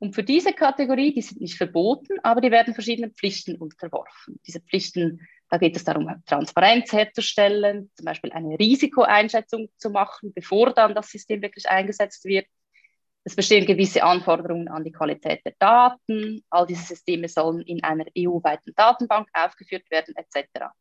Und 0.00 0.12
für 0.12 0.24
diese 0.24 0.52
Kategorie, 0.52 1.14
die 1.14 1.22
sind 1.22 1.40
nicht 1.40 1.56
verboten, 1.56 2.18
aber 2.24 2.40
die 2.40 2.50
werden 2.50 2.74
verschiedenen 2.74 3.12
Pflichten 3.12 3.54
unterworfen. 3.56 4.40
Diese 4.44 4.60
Pflichten, 4.60 5.24
da 5.50 5.58
geht 5.58 5.76
es 5.76 5.84
darum, 5.84 6.10
Transparenz 6.26 6.92
herzustellen, 6.92 7.92
zum 7.94 8.06
Beispiel 8.06 8.32
eine 8.32 8.58
Risikoeinschätzung 8.58 9.68
zu 9.76 9.90
machen, 9.90 10.32
bevor 10.34 10.74
dann 10.74 10.96
das 10.96 11.10
System 11.10 11.42
wirklich 11.42 11.68
eingesetzt 11.68 12.24
wird. 12.24 12.46
Es 13.28 13.36
bestehen 13.36 13.66
gewisse 13.66 14.02
Anforderungen 14.02 14.68
an 14.68 14.84
die 14.84 14.90
Qualität 14.90 15.44
der 15.44 15.52
Daten. 15.58 16.42
All 16.48 16.66
diese 16.66 16.82
Systeme 16.84 17.28
sollen 17.28 17.60
in 17.60 17.84
einer 17.84 18.06
EU-weiten 18.16 18.72
Datenbank 18.74 19.28
aufgeführt 19.34 19.90
werden, 19.90 20.14
etc. 20.16 20.72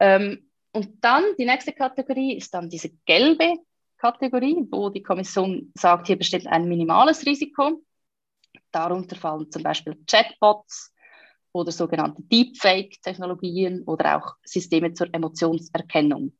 Ähm, 0.00 0.50
und 0.72 0.96
dann 1.00 1.22
die 1.38 1.44
nächste 1.44 1.72
Kategorie 1.72 2.36
ist 2.36 2.52
dann 2.52 2.68
diese 2.68 2.90
gelbe 3.06 3.54
Kategorie, 3.98 4.66
wo 4.68 4.88
die 4.88 5.04
Kommission 5.04 5.70
sagt, 5.76 6.08
hier 6.08 6.18
besteht 6.18 6.44
ein 6.48 6.68
minimales 6.68 7.24
Risiko. 7.24 7.84
Darunter 8.72 9.14
fallen 9.14 9.48
zum 9.48 9.62
Beispiel 9.62 9.96
Chatbots 10.10 10.92
oder 11.52 11.70
sogenannte 11.70 12.20
Deepfake-Technologien 12.22 13.84
oder 13.84 14.16
auch 14.16 14.34
Systeme 14.42 14.92
zur 14.92 15.06
Emotionserkennung. 15.14 16.36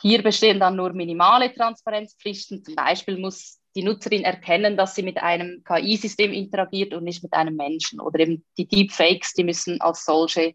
Hier 0.00 0.22
bestehen 0.22 0.58
dann 0.58 0.76
nur 0.76 0.94
minimale 0.94 1.52
Transparenzpflichten. 1.52 2.64
Zum 2.64 2.74
Beispiel 2.74 3.18
muss 3.18 3.61
die 3.74 3.82
Nutzerin 3.82 4.24
erkennen, 4.24 4.76
dass 4.76 4.94
sie 4.94 5.02
mit 5.02 5.22
einem 5.22 5.62
KI-System 5.64 6.32
interagiert 6.32 6.94
und 6.94 7.04
nicht 7.04 7.22
mit 7.22 7.32
einem 7.32 7.56
Menschen. 7.56 8.00
Oder 8.00 8.20
eben 8.20 8.44
die 8.58 8.66
Deepfakes, 8.66 9.32
die 9.32 9.44
müssen 9.44 9.80
als 9.80 10.04
solche 10.04 10.54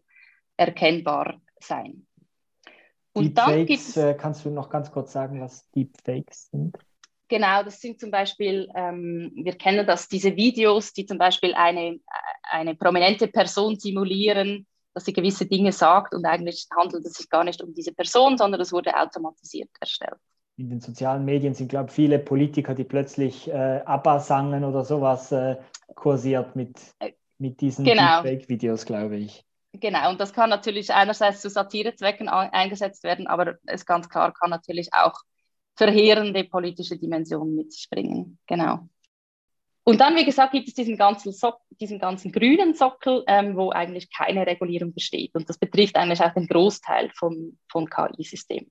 erkennbar 0.56 1.40
sein. 1.60 2.06
Und 3.12 3.36
Deepfakes, 3.36 3.94
dann 3.94 4.08
äh, 4.10 4.14
kannst 4.14 4.44
du 4.44 4.50
noch 4.50 4.70
ganz 4.70 4.90
kurz 4.92 5.12
sagen, 5.12 5.40
was 5.40 5.68
Deepfakes 5.72 6.48
sind? 6.50 6.76
Genau, 7.28 7.62
das 7.62 7.80
sind 7.80 8.00
zum 8.00 8.10
Beispiel, 8.10 8.70
ähm, 8.74 9.32
wir 9.34 9.54
kennen 9.54 9.86
das, 9.86 10.08
diese 10.08 10.34
Videos, 10.36 10.92
die 10.92 11.04
zum 11.04 11.18
Beispiel 11.18 11.52
eine, 11.54 12.00
eine 12.42 12.74
prominente 12.74 13.28
Person 13.28 13.78
simulieren, 13.78 14.66
dass 14.94 15.04
sie 15.04 15.12
gewisse 15.12 15.44
Dinge 15.46 15.72
sagt 15.72 16.14
und 16.14 16.24
eigentlich 16.24 16.66
handelt 16.74 17.04
es 17.04 17.14
sich 17.14 17.28
gar 17.28 17.44
nicht 17.44 17.62
um 17.62 17.74
diese 17.74 17.92
Person, 17.92 18.38
sondern 18.38 18.60
es 18.60 18.72
wurde 18.72 18.96
automatisiert 18.96 19.68
erstellt 19.78 20.18
in 20.58 20.70
den 20.70 20.80
sozialen 20.80 21.24
Medien 21.24 21.54
sind, 21.54 21.68
glaube 21.68 21.88
ich, 21.88 21.94
viele 21.94 22.18
Politiker, 22.18 22.74
die 22.74 22.84
plötzlich 22.84 23.48
äh, 23.48 23.80
ABBA 23.84 24.18
sangen 24.18 24.64
oder 24.64 24.84
sowas 24.84 25.30
äh, 25.30 25.56
kursiert 25.94 26.56
mit, 26.56 26.76
mit 27.38 27.60
diesen 27.60 27.84
genau. 27.84 28.22
Fake-Videos, 28.22 28.84
glaube 28.84 29.16
ich. 29.16 29.44
Genau, 29.72 30.10
und 30.10 30.20
das 30.20 30.32
kann 30.32 30.50
natürlich 30.50 30.92
einerseits 30.92 31.42
zu 31.42 31.48
Satirezwecken 31.48 32.28
eingesetzt 32.28 33.04
werden, 33.04 33.28
aber 33.28 33.58
es 33.66 33.86
ganz 33.86 34.08
klar 34.08 34.32
kann 34.32 34.50
natürlich 34.50 34.88
auch 34.92 35.14
verheerende 35.76 36.42
politische 36.42 36.98
Dimensionen 36.98 37.54
mit 37.54 37.72
sich 37.72 37.88
bringen. 37.88 38.38
Genau. 38.46 38.88
Und 39.84 40.00
dann, 40.00 40.16
wie 40.16 40.24
gesagt, 40.24 40.52
gibt 40.52 40.68
es 40.68 40.74
diesen 40.74 40.98
ganzen, 40.98 41.32
so 41.32 41.52
diesen 41.80 41.98
ganzen 41.98 42.32
grünen 42.32 42.74
Sockel, 42.74 43.22
ähm, 43.26 43.56
wo 43.56 43.70
eigentlich 43.70 44.10
keine 44.10 44.46
Regulierung 44.46 44.92
besteht. 44.92 45.34
Und 45.34 45.48
das 45.48 45.56
betrifft 45.56 45.96
eigentlich 45.96 46.20
auch 46.20 46.34
den 46.34 46.48
Großteil 46.48 47.10
von, 47.14 47.58
von 47.70 47.88
KI-Systemen. 47.88 48.70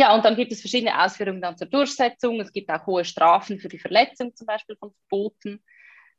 Ja, 0.00 0.14
und 0.14 0.24
dann 0.24 0.34
gibt 0.34 0.50
es 0.50 0.62
verschiedene 0.62 1.04
Ausführungen 1.04 1.42
dann 1.42 1.58
zur 1.58 1.66
Durchsetzung. 1.66 2.40
Es 2.40 2.54
gibt 2.54 2.70
auch 2.70 2.86
hohe 2.86 3.04
Strafen 3.04 3.58
für 3.58 3.68
die 3.68 3.78
Verletzung 3.78 4.34
zum 4.34 4.46
Beispiel 4.46 4.74
von 4.76 4.92
Verboten. 4.92 5.62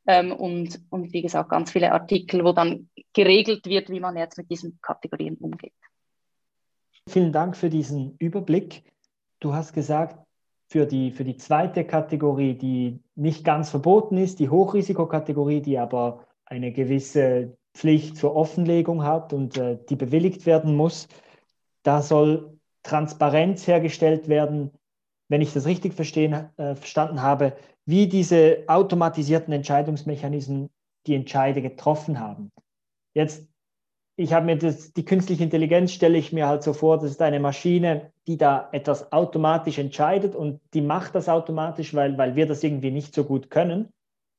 Ähm, 0.06 0.32
und, 0.32 0.80
und 0.92 1.12
wie 1.14 1.24
gesagt, 1.24 1.50
ganz 1.50 1.72
viele 1.72 1.92
Artikel, 1.92 2.44
wo 2.44 2.54
dann 2.54 2.92
geregelt 3.12 3.66
wird, 3.66 3.90
wie 3.90 4.00
man 4.00 4.16
jetzt 4.16 4.38
mit 4.38 4.52
diesen 4.52 4.78
Kategorien 4.84 5.36
umgeht. 5.38 5.74
Vielen 7.10 7.32
Dank 7.32 7.58
für 7.58 7.72
diesen 7.72 8.18
Überblick. 8.20 8.84
Du 9.40 9.56
hast 9.56 9.74
gesagt, 9.74 10.28
für 10.70 10.86
die, 10.86 11.10
für 11.10 11.24
die 11.24 11.38
zweite 11.38 11.84
Kategorie, 11.84 12.54
die 12.54 13.00
nicht 13.16 13.44
ganz 13.44 13.72
verboten 13.72 14.18
ist, 14.18 14.40
die 14.40 14.50
Hochrisikokategorie, 14.50 15.62
die 15.62 15.80
aber 15.80 16.28
eine 16.46 16.72
gewisse 16.72 17.58
Pflicht 17.74 18.16
zur 18.16 18.36
Offenlegung 18.36 19.04
hat 19.04 19.34
und 19.34 19.58
äh, 19.58 19.80
die 19.90 19.96
bewilligt 19.96 20.46
werden 20.46 20.76
muss, 20.76 21.08
da 21.82 22.04
soll 22.04 22.51
Transparenz 22.84 23.68
hergestellt 23.68 24.28
werden, 24.28 24.72
wenn 25.30 25.42
ich 25.42 25.54
das 25.54 25.66
richtig 25.66 25.94
verstehen, 25.94 26.50
äh, 26.58 26.76
verstanden 26.76 27.22
habe, 27.22 27.56
wie 27.86 28.08
diese 28.08 28.64
automatisierten 28.68 29.54
Entscheidungsmechanismen 29.54 30.70
die 31.08 31.16
Entscheide 31.16 31.62
getroffen 31.62 32.20
haben. 32.20 32.52
Jetzt, 33.14 33.48
ich 34.18 34.34
habe 34.34 34.46
mir 34.46 34.58
das, 34.58 34.94
die 34.94 35.06
künstliche 35.06 35.44
Intelligenz 35.44 35.92
stelle 35.92 36.18
ich 36.18 36.32
mir 36.32 36.48
halt 36.48 36.64
so 36.64 36.74
vor, 36.74 36.98
das 36.98 37.12
ist 37.12 37.22
eine 37.22 37.40
Maschine, 37.40 38.12
die 38.28 38.38
da 38.38 38.70
etwas 38.72 39.12
automatisch 39.12 39.80
entscheidet 39.80 40.36
und 40.36 40.60
die 40.74 40.82
macht 40.82 41.16
das 41.16 41.28
automatisch, 41.28 41.94
weil, 41.94 42.18
weil 42.18 42.36
wir 42.36 42.46
das 42.46 42.64
irgendwie 42.64 42.92
nicht 42.92 43.16
so 43.16 43.24
gut 43.24 43.50
können. 43.50 43.90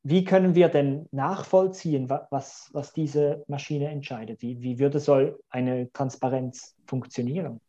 Wie 0.04 0.24
können 0.24 0.54
wir 0.54 0.68
denn 0.68 1.06
nachvollziehen, 1.12 2.10
was, 2.10 2.70
was 2.72 2.92
diese 2.92 3.44
Maschine 3.46 3.88
entscheidet? 3.88 4.42
Wie, 4.42 4.60
wie 4.60 4.78
würde 4.78 4.98
so 4.98 5.38
eine 5.48 5.92
Transparenz 5.92 6.76
funktionieren? 6.86 7.60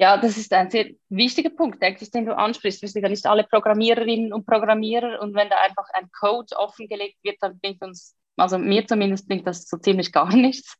Ja, 0.00 0.16
das 0.16 0.38
ist 0.38 0.50
ein 0.54 0.70
sehr 0.70 0.92
wichtiger 1.10 1.50
Punkt, 1.50 1.82
denke 1.82 2.02
ich, 2.02 2.10
den 2.10 2.24
du 2.24 2.34
ansprichst. 2.34 2.80
Wir 2.80 2.88
sind 2.88 3.02
ja 3.02 3.10
nicht 3.10 3.26
alle 3.26 3.44
Programmiererinnen 3.44 4.32
und 4.32 4.46
Programmierer 4.46 5.20
und 5.20 5.34
wenn 5.34 5.50
da 5.50 5.56
einfach 5.58 5.86
ein 5.92 6.10
Code 6.10 6.56
offengelegt 6.56 7.18
wird, 7.22 7.36
dann 7.42 7.60
bringt 7.60 7.82
uns, 7.82 8.16
also 8.38 8.56
mir 8.56 8.86
zumindest 8.86 9.28
bringt 9.28 9.46
das 9.46 9.68
so 9.68 9.76
ziemlich 9.76 10.10
gar 10.10 10.34
nichts, 10.34 10.78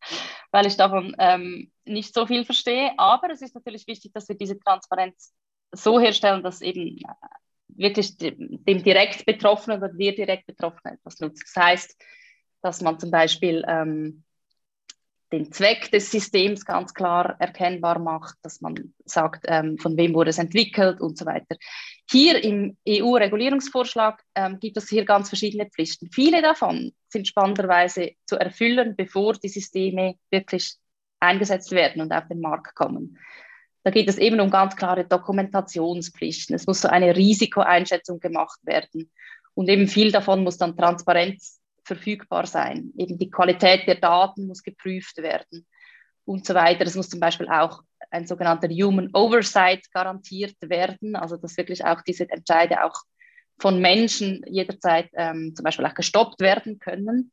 weil 0.52 0.64
ich 0.64 0.78
davon 0.78 1.14
ähm, 1.18 1.70
nicht 1.84 2.14
so 2.14 2.26
viel 2.26 2.46
verstehe. 2.46 2.92
Aber 2.96 3.28
es 3.30 3.42
ist 3.42 3.54
natürlich 3.54 3.86
wichtig, 3.86 4.14
dass 4.14 4.26
wir 4.26 4.38
diese 4.38 4.58
Transparenz 4.58 5.34
so 5.70 6.00
herstellen, 6.00 6.42
dass 6.42 6.62
eben 6.62 6.96
äh, 6.96 7.12
wirklich 7.68 8.16
dem 8.16 8.82
direkt 8.82 9.26
Betroffenen 9.26 9.82
oder 9.82 9.92
dir 9.92 10.14
direkt 10.14 10.46
Betroffenen 10.46 10.94
etwas 10.94 11.20
nutzt. 11.20 11.44
Das 11.54 11.62
heißt, 11.62 12.02
dass 12.62 12.80
man 12.80 12.98
zum 12.98 13.10
Beispiel 13.10 13.66
ähm, 13.68 14.24
den 15.32 15.52
Zweck 15.52 15.90
des 15.92 16.10
Systems 16.10 16.64
ganz 16.64 16.92
klar 16.92 17.36
erkennbar 17.38 17.98
macht, 17.98 18.36
dass 18.42 18.60
man 18.60 18.92
sagt, 19.04 19.44
ähm, 19.46 19.78
von 19.78 19.96
wem 19.96 20.14
wurde 20.14 20.30
es 20.30 20.38
entwickelt 20.38 21.00
und 21.00 21.16
so 21.16 21.24
weiter. 21.26 21.56
Hier 22.10 22.42
im 22.42 22.76
EU-Regulierungsvorschlag 22.88 24.22
ähm, 24.34 24.58
gibt 24.58 24.76
es 24.76 24.88
hier 24.88 25.04
ganz 25.04 25.28
verschiedene 25.28 25.66
Pflichten. 25.66 26.10
Viele 26.10 26.42
davon 26.42 26.92
sind 27.08 27.28
spannenderweise 27.28 28.12
zu 28.26 28.36
erfüllen, 28.36 28.96
bevor 28.96 29.34
die 29.34 29.48
Systeme 29.48 30.16
wirklich 30.30 30.74
eingesetzt 31.20 31.70
werden 31.70 32.02
und 32.02 32.12
auf 32.12 32.26
den 32.26 32.40
Markt 32.40 32.74
kommen. 32.74 33.18
Da 33.84 33.90
geht 33.90 34.08
es 34.08 34.18
eben 34.18 34.40
um 34.40 34.50
ganz 34.50 34.76
klare 34.76 35.04
Dokumentationspflichten. 35.04 36.54
Es 36.54 36.66
muss 36.66 36.80
so 36.80 36.88
eine 36.88 37.16
Risikoeinschätzung 37.16 38.18
gemacht 38.18 38.58
werden. 38.62 39.10
Und 39.54 39.68
eben 39.68 39.88
viel 39.88 40.10
davon 40.12 40.42
muss 40.42 40.58
dann 40.58 40.76
transparent 40.76 41.40
verfügbar 41.90 42.46
sein. 42.46 42.92
Eben 42.96 43.18
die 43.18 43.30
Qualität 43.30 43.86
der 43.88 43.96
Daten 43.96 44.46
muss 44.46 44.62
geprüft 44.62 45.16
werden 45.18 45.66
und 46.24 46.46
so 46.46 46.54
weiter. 46.54 46.84
Es 46.84 46.94
muss 46.94 47.08
zum 47.08 47.18
Beispiel 47.18 47.48
auch 47.48 47.82
ein 48.12 48.26
sogenannter 48.26 48.68
Human 48.68 49.10
Oversight 49.12 49.90
garantiert 49.92 50.56
werden, 50.60 51.16
also 51.16 51.36
dass 51.36 51.56
wirklich 51.56 51.84
auch 51.84 52.02
diese 52.02 52.30
Entscheide 52.30 52.84
auch 52.84 52.94
von 53.58 53.80
Menschen 53.80 54.42
jederzeit 54.46 55.10
ähm, 55.14 55.52
zum 55.54 55.64
Beispiel 55.64 55.84
auch 55.84 55.94
gestoppt 55.94 56.40
werden 56.40 56.78
können. 56.78 57.32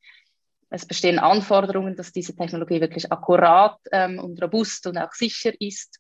Es 0.70 0.86
bestehen 0.86 1.20
Anforderungen, 1.20 1.96
dass 1.96 2.12
diese 2.12 2.36
Technologie 2.36 2.82
wirklich 2.82 3.12
akkurat 3.12 3.78
ähm, 3.92 4.20
und 4.20 4.42
robust 4.42 4.88
und 4.88 4.98
auch 4.98 5.14
sicher 5.14 5.52
ist. 5.62 6.00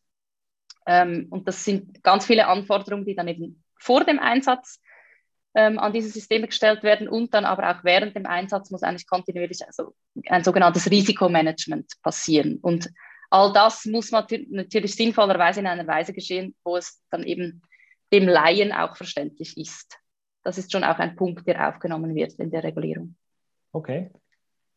Ähm, 0.87 1.27
und 1.29 1.47
das 1.47 1.63
sind 1.63 2.03
ganz 2.03 2.25
viele 2.25 2.47
Anforderungen, 2.47 3.05
die 3.05 3.15
dann 3.15 3.27
eben 3.27 3.63
vor 3.79 4.03
dem 4.03 4.19
Einsatz 4.19 4.81
ähm, 5.55 5.79
an 5.79 5.93
diese 5.93 6.09
Systeme 6.09 6.47
gestellt 6.47 6.83
werden 6.83 7.07
und 7.07 7.33
dann 7.33 7.45
aber 7.45 7.69
auch 7.71 7.83
während 7.83 8.15
dem 8.15 8.25
Einsatz 8.25 8.69
muss 8.69 8.83
eigentlich 8.83 9.07
kontinuierlich 9.07 9.65
also 9.65 9.95
ein 10.27 10.43
sogenanntes 10.43 10.89
Risikomanagement 10.89 11.93
passieren. 12.03 12.59
Und 12.61 12.89
all 13.29 13.53
das 13.53 13.85
muss 13.85 14.11
natürlich 14.11 14.95
sinnvollerweise 14.95 15.59
in 15.59 15.67
einer 15.67 15.87
Weise 15.87 16.13
geschehen, 16.13 16.55
wo 16.63 16.77
es 16.77 17.01
dann 17.09 17.23
eben 17.23 17.61
dem 18.13 18.27
Laien 18.27 18.71
auch 18.71 18.95
verständlich 18.95 19.57
ist. 19.57 19.97
Das 20.43 20.57
ist 20.57 20.71
schon 20.71 20.83
auch 20.83 20.99
ein 20.99 21.15
Punkt, 21.15 21.45
der 21.47 21.67
aufgenommen 21.67 22.15
wird 22.15 22.33
in 22.33 22.51
der 22.51 22.63
Regulierung. 22.63 23.15
Okay. 23.71 24.11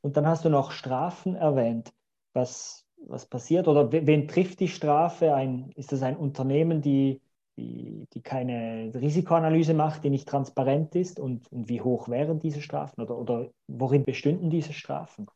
Und 0.00 0.17
dann 0.17 0.27
hast 0.27 0.45
du 0.45 0.49
noch 0.49 0.73
Strafen 0.73 1.37
erwähnt. 1.37 1.93
Was, 2.33 2.87
was 3.07 3.27
passiert 3.27 3.69
oder 3.69 3.93
wen 3.93 4.29
trifft 4.29 4.61
die 4.61 4.69
Strafe? 4.69 5.35
Ein, 5.35 5.73
ist 5.77 5.93
das 5.93 6.03
ein 6.03 6.17
Unternehmen, 6.17 6.81
die 6.81 7.21
die, 7.61 8.07
die 8.14 8.23
keine 8.23 8.90
Risikoanalyse 8.95 9.75
macht, 9.75 10.05
die 10.05 10.11
nicht 10.11 10.29
transparent 10.29 10.95
ist 10.95 11.21
und, 11.21 11.50
und 11.52 11.69
wie 11.69 11.81
hoch 11.81 12.09
wären 12.09 12.40
diese 12.40 12.62
Strafen 12.62 13.02
oder, 13.02 13.17
oder 13.17 13.50
worin 13.69 14.05
bestünden 14.05 14.50
diese 14.50 14.73
Strafen? 14.73 15.26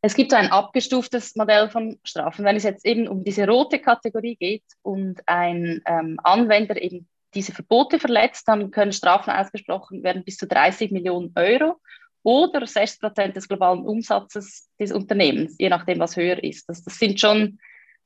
Es 0.00 0.14
gibt 0.14 0.32
ein 0.32 0.52
abgestuftes 0.52 1.34
Modell 1.34 1.70
von 1.70 1.98
Strafen. 2.04 2.44
Wenn 2.44 2.54
es 2.54 2.62
jetzt 2.62 2.86
eben 2.86 3.08
um 3.08 3.24
diese 3.24 3.48
rote 3.48 3.80
Kategorie 3.80 4.36
geht 4.36 4.62
und 4.82 5.20
ein 5.26 5.82
ähm, 5.86 6.20
Anwender 6.22 6.80
eben 6.80 7.08
diese 7.34 7.52
Verbote 7.52 7.98
verletzt, 7.98 8.46
dann 8.46 8.70
können 8.70 8.92
Strafen 8.92 9.30
ausgesprochen 9.30 10.04
werden 10.04 10.24
bis 10.24 10.36
zu 10.36 10.46
30 10.46 10.92
Millionen 10.92 11.32
Euro 11.34 11.80
oder 12.22 12.66
6 12.66 12.98
Prozent 12.98 13.36
des 13.36 13.48
globalen 13.48 13.84
Umsatzes 13.84 14.68
des 14.78 14.92
Unternehmens, 14.92 15.56
je 15.58 15.68
nachdem, 15.68 15.98
was 15.98 16.16
höher 16.16 16.42
ist. 16.42 16.68
Das, 16.68 16.84
das 16.84 16.98
sind 16.98 17.18
schon 17.18 17.58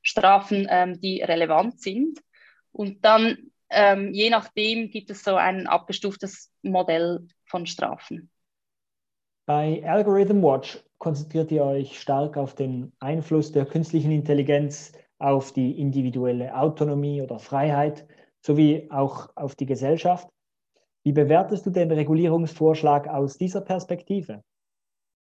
Strafen, 0.02 0.66
ähm, 0.70 1.00
die 1.00 1.22
relevant 1.22 1.80
sind. 1.80 2.18
Und 2.72 3.04
dann, 3.04 3.50
ähm, 3.70 4.12
je 4.12 4.30
nachdem, 4.30 4.90
gibt 4.90 5.10
es 5.10 5.22
so 5.22 5.36
ein 5.36 5.66
abgestuftes 5.66 6.50
Modell 6.62 7.26
von 7.44 7.66
Strafen. 7.66 8.30
Bei 9.46 9.82
Algorithm 9.84 10.42
Watch 10.42 10.82
konzentriert 10.98 11.50
ihr 11.50 11.64
euch 11.64 12.00
stark 12.00 12.36
auf 12.36 12.54
den 12.54 12.92
Einfluss 13.00 13.52
der 13.52 13.66
künstlichen 13.66 14.12
Intelligenz 14.12 14.92
auf 15.18 15.52
die 15.52 15.78
individuelle 15.80 16.56
Autonomie 16.56 17.22
oder 17.22 17.38
Freiheit 17.38 18.06
sowie 18.40 18.88
auch 18.90 19.30
auf 19.36 19.54
die 19.54 19.66
Gesellschaft. 19.66 20.28
Wie 21.04 21.12
bewertest 21.12 21.66
du 21.66 21.70
den 21.70 21.90
Regulierungsvorschlag 21.90 23.08
aus 23.08 23.36
dieser 23.36 23.60
Perspektive? 23.60 24.42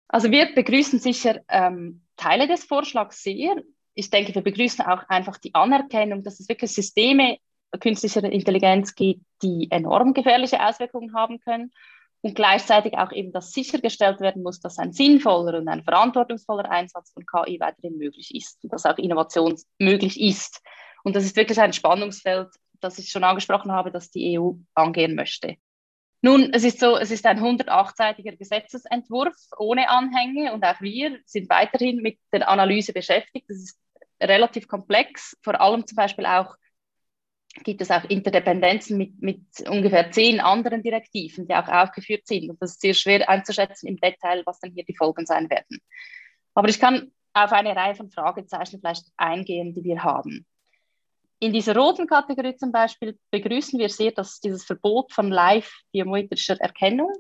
Also 0.08 0.30
wir 0.30 0.54
begrüßen 0.54 1.00
sicher 1.00 1.40
ähm, 1.48 2.02
Teile 2.16 2.46
des 2.46 2.64
Vorschlags 2.64 3.22
sehr 3.22 3.56
ich 3.94 4.10
denke, 4.10 4.34
wir 4.34 4.42
begrüßen 4.42 4.84
auch 4.84 5.08
einfach 5.08 5.38
die 5.38 5.54
Anerkennung, 5.54 6.22
dass 6.22 6.40
es 6.40 6.48
wirklich 6.48 6.72
Systeme 6.72 7.38
künstlicher 7.80 8.22
Intelligenz 8.24 8.94
gibt, 8.94 9.24
die 9.42 9.68
enorm 9.70 10.14
gefährliche 10.14 10.64
Auswirkungen 10.64 11.14
haben 11.14 11.40
können 11.40 11.72
und 12.22 12.34
gleichzeitig 12.34 12.96
auch 12.96 13.12
eben, 13.12 13.32
dass 13.32 13.52
sichergestellt 13.52 14.20
werden 14.20 14.42
muss, 14.42 14.60
dass 14.60 14.78
ein 14.78 14.92
sinnvoller 14.92 15.58
und 15.58 15.68
ein 15.68 15.84
verantwortungsvoller 15.84 16.70
Einsatz 16.70 17.12
von 17.12 17.24
KI 17.26 17.60
weiterhin 17.60 17.98
möglich 17.98 18.34
ist 18.34 18.62
und 18.62 18.72
dass 18.72 18.86
auch 18.86 18.98
Innovation 18.98 19.56
möglich 19.78 20.20
ist. 20.20 20.62
Und 21.02 21.16
das 21.16 21.24
ist 21.24 21.36
wirklich 21.36 21.60
ein 21.60 21.72
Spannungsfeld, 21.72 22.48
das 22.80 22.98
ich 22.98 23.10
schon 23.10 23.24
angesprochen 23.24 23.72
habe, 23.72 23.90
das 23.90 24.10
die 24.10 24.38
EU 24.38 24.52
angehen 24.74 25.14
möchte. 25.14 25.56
Nun, 26.22 26.54
es 26.54 26.64
ist 26.64 26.80
so, 26.80 26.96
es 26.96 27.10
ist 27.10 27.26
ein 27.26 27.38
108-seitiger 27.38 28.34
Gesetzesentwurf 28.36 29.34
ohne 29.58 29.90
Anhänge 29.90 30.54
und 30.54 30.64
auch 30.64 30.80
wir 30.80 31.18
sind 31.26 31.50
weiterhin 31.50 32.00
mit 32.00 32.18
der 32.32 32.48
Analyse 32.48 32.94
beschäftigt. 32.94 33.44
Das 33.50 33.58
ist 33.58 33.78
relativ 34.28 34.68
komplex. 34.68 35.36
Vor 35.42 35.60
allem 35.60 35.86
zum 35.86 35.96
Beispiel 35.96 36.26
auch 36.26 36.56
gibt 37.62 37.80
es 37.80 37.90
auch 37.90 38.04
Interdependenzen 38.04 38.98
mit, 38.98 39.22
mit 39.22 39.44
ungefähr 39.68 40.10
zehn 40.10 40.40
anderen 40.40 40.82
Direktiven, 40.82 41.46
die 41.46 41.54
auch 41.54 41.68
aufgeführt 41.68 42.26
sind. 42.26 42.50
Und 42.50 42.60
das 42.60 42.72
ist 42.72 42.80
sehr 42.80 42.94
schwer 42.94 43.28
einzuschätzen 43.28 43.86
im 43.86 43.96
Detail, 43.96 44.42
was 44.44 44.58
dann 44.58 44.72
hier 44.72 44.84
die 44.84 44.96
Folgen 44.96 45.24
sein 45.24 45.48
werden. 45.50 45.78
Aber 46.54 46.68
ich 46.68 46.80
kann 46.80 47.12
auf 47.32 47.52
eine 47.52 47.76
Reihe 47.76 47.94
von 47.94 48.10
Fragezeichen 48.10 48.80
vielleicht 48.80 49.06
eingehen, 49.16 49.74
die 49.74 49.84
wir 49.84 50.02
haben. 50.02 50.46
In 51.40 51.52
dieser 51.52 51.76
roten 51.76 52.06
Kategorie 52.06 52.56
zum 52.56 52.72
Beispiel 52.72 53.18
begrüßen 53.30 53.78
wir 53.78 53.88
sehr, 53.88 54.12
dass 54.12 54.40
dieses 54.40 54.64
Verbot 54.64 55.12
von 55.12 55.30
live-biometrischer 55.30 56.60
Erkennung. 56.60 57.12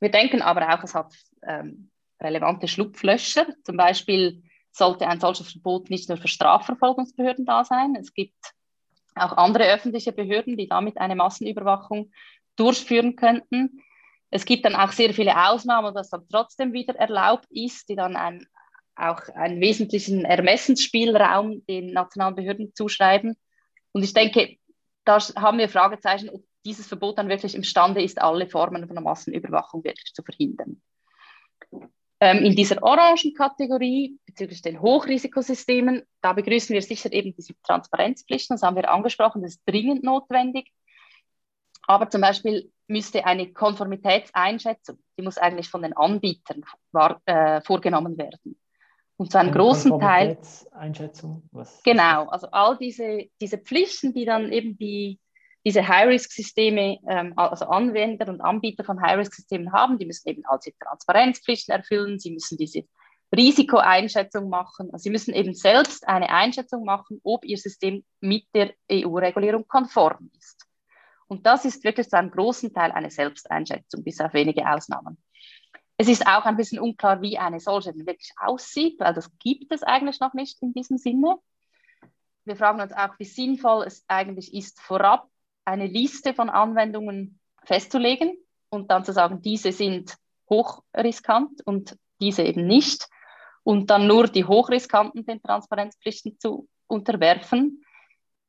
Wir 0.00 0.10
denken 0.10 0.42
aber 0.42 0.74
auch, 0.74 0.84
es 0.84 0.94
hat 0.94 1.12
ähm, 1.42 1.90
relevante 2.20 2.68
Schlupflöcher. 2.68 3.46
Zum 3.64 3.76
Beispiel 3.76 4.42
sollte 4.72 5.06
ein 5.06 5.20
solches 5.20 5.52
Verbot 5.52 5.90
nicht 5.90 6.08
nur 6.08 6.18
für 6.18 6.28
Strafverfolgungsbehörden 6.28 7.44
da 7.44 7.64
sein. 7.64 7.94
Es 7.94 8.12
gibt 8.14 8.34
auch 9.14 9.36
andere 9.36 9.64
öffentliche 9.72 10.12
Behörden, 10.12 10.56
die 10.56 10.66
damit 10.66 10.98
eine 10.98 11.14
Massenüberwachung 11.14 12.10
durchführen 12.56 13.16
könnten. 13.16 13.82
Es 14.30 14.46
gibt 14.46 14.64
dann 14.64 14.74
auch 14.74 14.92
sehr 14.92 15.12
viele 15.12 15.50
Ausnahmen, 15.50 15.94
dass 15.94 16.08
dann 16.08 16.26
trotzdem 16.30 16.72
wieder 16.72 16.94
erlaubt 16.96 17.46
ist, 17.50 17.88
die 17.90 17.96
dann 17.96 18.16
ein, 18.16 18.46
auch 18.96 19.20
einen 19.34 19.60
wesentlichen 19.60 20.24
Ermessensspielraum 20.24 21.64
den 21.66 21.92
nationalen 21.92 22.34
Behörden 22.34 22.74
zuschreiben. 22.74 23.36
Und 23.92 24.02
ich 24.02 24.14
denke, 24.14 24.56
da 25.04 25.18
haben 25.36 25.58
wir 25.58 25.68
Fragezeichen, 25.68 26.30
ob 26.30 26.42
dieses 26.64 26.86
Verbot 26.86 27.18
dann 27.18 27.28
wirklich 27.28 27.54
imstande 27.54 28.02
ist, 28.02 28.22
alle 28.22 28.48
Formen 28.48 28.86
von 28.86 29.02
Massenüberwachung 29.02 29.84
wirklich 29.84 30.14
zu 30.14 30.22
verhindern. 30.22 30.80
Ähm, 32.22 32.44
in 32.44 32.54
dieser 32.54 32.80
orangen 32.84 33.34
Kategorie 33.34 34.16
bezüglich 34.24 34.62
den 34.62 34.80
Hochrisikosystemen, 34.80 36.04
da 36.20 36.32
begrüßen 36.32 36.72
wir 36.72 36.80
sicher 36.80 37.12
eben 37.12 37.34
diese 37.34 37.60
Transparenzpflichten, 37.64 38.54
das 38.54 38.62
haben 38.62 38.76
wir 38.76 38.88
angesprochen, 38.88 39.42
das 39.42 39.54
ist 39.54 39.62
dringend 39.66 40.04
notwendig. 40.04 40.70
Aber 41.88 42.08
zum 42.08 42.20
Beispiel 42.20 42.70
müsste 42.86 43.26
eine 43.26 43.52
Konformitätseinschätzung, 43.52 45.00
die 45.18 45.22
muss 45.22 45.36
eigentlich 45.36 45.68
von 45.68 45.82
den 45.82 45.96
Anbietern 45.96 46.62
war, 46.92 47.20
äh, 47.26 47.60
vorgenommen 47.62 48.16
werden. 48.16 48.56
Und 49.16 49.32
zu 49.32 49.38
einem 49.40 49.50
großen 49.50 49.98
Teil. 49.98 50.38
Einschätzung? 50.70 51.42
Was 51.50 51.82
genau, 51.82 52.28
also 52.28 52.46
all 52.52 52.78
diese, 52.78 53.30
diese 53.40 53.58
Pflichten, 53.58 54.14
die 54.14 54.26
dann 54.26 54.52
eben 54.52 54.78
die 54.78 55.18
diese 55.64 55.86
High-Risk-Systeme, 55.86 56.98
ähm, 57.08 57.34
also 57.36 57.66
Anwender 57.66 58.28
und 58.28 58.40
Anbieter 58.40 58.84
von 58.84 59.00
High-Risk-Systemen 59.00 59.72
haben, 59.72 59.98
die 59.98 60.06
müssen 60.06 60.28
eben 60.28 60.44
also 60.46 60.70
Transparenzpflichten 60.80 61.74
erfüllen, 61.74 62.18
sie 62.18 62.32
müssen 62.32 62.58
diese 62.58 62.84
Risikoeinschätzung 63.34 64.48
machen. 64.48 64.90
Also 64.92 65.04
sie 65.04 65.10
müssen 65.10 65.34
eben 65.34 65.54
selbst 65.54 66.06
eine 66.06 66.28
Einschätzung 66.28 66.84
machen, 66.84 67.20
ob 67.22 67.44
ihr 67.44 67.56
System 67.56 68.04
mit 68.20 68.44
der 68.54 68.74
EU-Regulierung 68.90 69.66
konform 69.66 70.30
ist. 70.38 70.66
Und 71.28 71.46
das 71.46 71.64
ist 71.64 71.82
wirklich 71.82 72.10
zu 72.10 72.18
einem 72.18 72.30
großen 72.30 72.74
Teil 72.74 72.92
eine 72.92 73.10
Selbsteinschätzung, 73.10 74.04
bis 74.04 74.20
auf 74.20 74.34
wenige 74.34 74.68
Ausnahmen. 74.68 75.16
Es 75.96 76.08
ist 76.08 76.26
auch 76.26 76.44
ein 76.44 76.56
bisschen 76.56 76.78
unklar, 76.78 77.22
wie 77.22 77.38
eine 77.38 77.60
solche 77.60 77.94
wirklich 77.94 78.32
aussieht, 78.36 79.00
weil 79.00 79.14
das 79.14 79.30
gibt 79.38 79.72
es 79.72 79.82
eigentlich 79.82 80.20
noch 80.20 80.34
nicht 80.34 80.60
in 80.60 80.74
diesem 80.74 80.98
Sinne. 80.98 81.36
Wir 82.44 82.56
fragen 82.56 82.80
uns 82.80 82.92
auch, 82.92 83.18
wie 83.18 83.24
sinnvoll 83.24 83.84
es 83.86 84.04
eigentlich 84.08 84.52
ist, 84.52 84.80
vorab 84.80 85.28
eine 85.64 85.86
Liste 85.86 86.34
von 86.34 86.50
Anwendungen 86.50 87.40
festzulegen 87.64 88.36
und 88.70 88.90
dann 88.90 89.04
zu 89.04 89.12
sagen, 89.12 89.40
diese 89.42 89.72
sind 89.72 90.16
hochriskant 90.48 91.64
und 91.64 91.96
diese 92.20 92.42
eben 92.42 92.66
nicht. 92.66 93.08
Und 93.64 93.90
dann 93.90 94.06
nur 94.06 94.26
die 94.26 94.44
hochriskanten 94.44 95.24
den 95.24 95.40
Transparenzpflichten 95.40 96.38
zu 96.38 96.68
unterwerfen. 96.88 97.84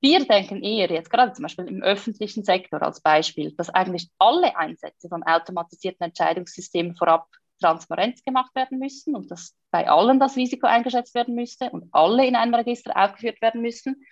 Wir 0.01 0.25
denken 0.25 0.63
eher 0.63 0.91
jetzt 0.91 1.09
gerade 1.09 1.33
zum 1.33 1.43
Beispiel 1.43 1.67
im 1.67 1.81
öffentlichen 1.81 2.43
Sektor 2.43 2.81
als 2.81 2.99
Beispiel, 2.99 3.53
dass 3.55 3.69
eigentlich 3.69 4.09
alle 4.17 4.57
Einsätze 4.57 5.07
von 5.07 5.23
automatisierten 5.23 6.07
Entscheidungssystemen 6.07 6.95
vorab 6.95 7.27
Transparenz 7.61 8.23
gemacht 8.23 8.53
werden 8.55 8.79
müssen 8.79 9.15
und 9.15 9.31
dass 9.31 9.55
bei 9.71 9.89
allen 9.89 10.19
das 10.19 10.35
Risiko 10.35 10.67
eingeschätzt 10.67 11.15
werden 11.15 11.35
müsste 11.35 11.69
und 11.69 11.87
alle 11.93 12.27
in 12.27 12.35
einem 12.35 12.53
Register 12.53 12.91
aufgeführt 12.95 13.41
werden 13.41 13.61
müssen. 13.61 14.03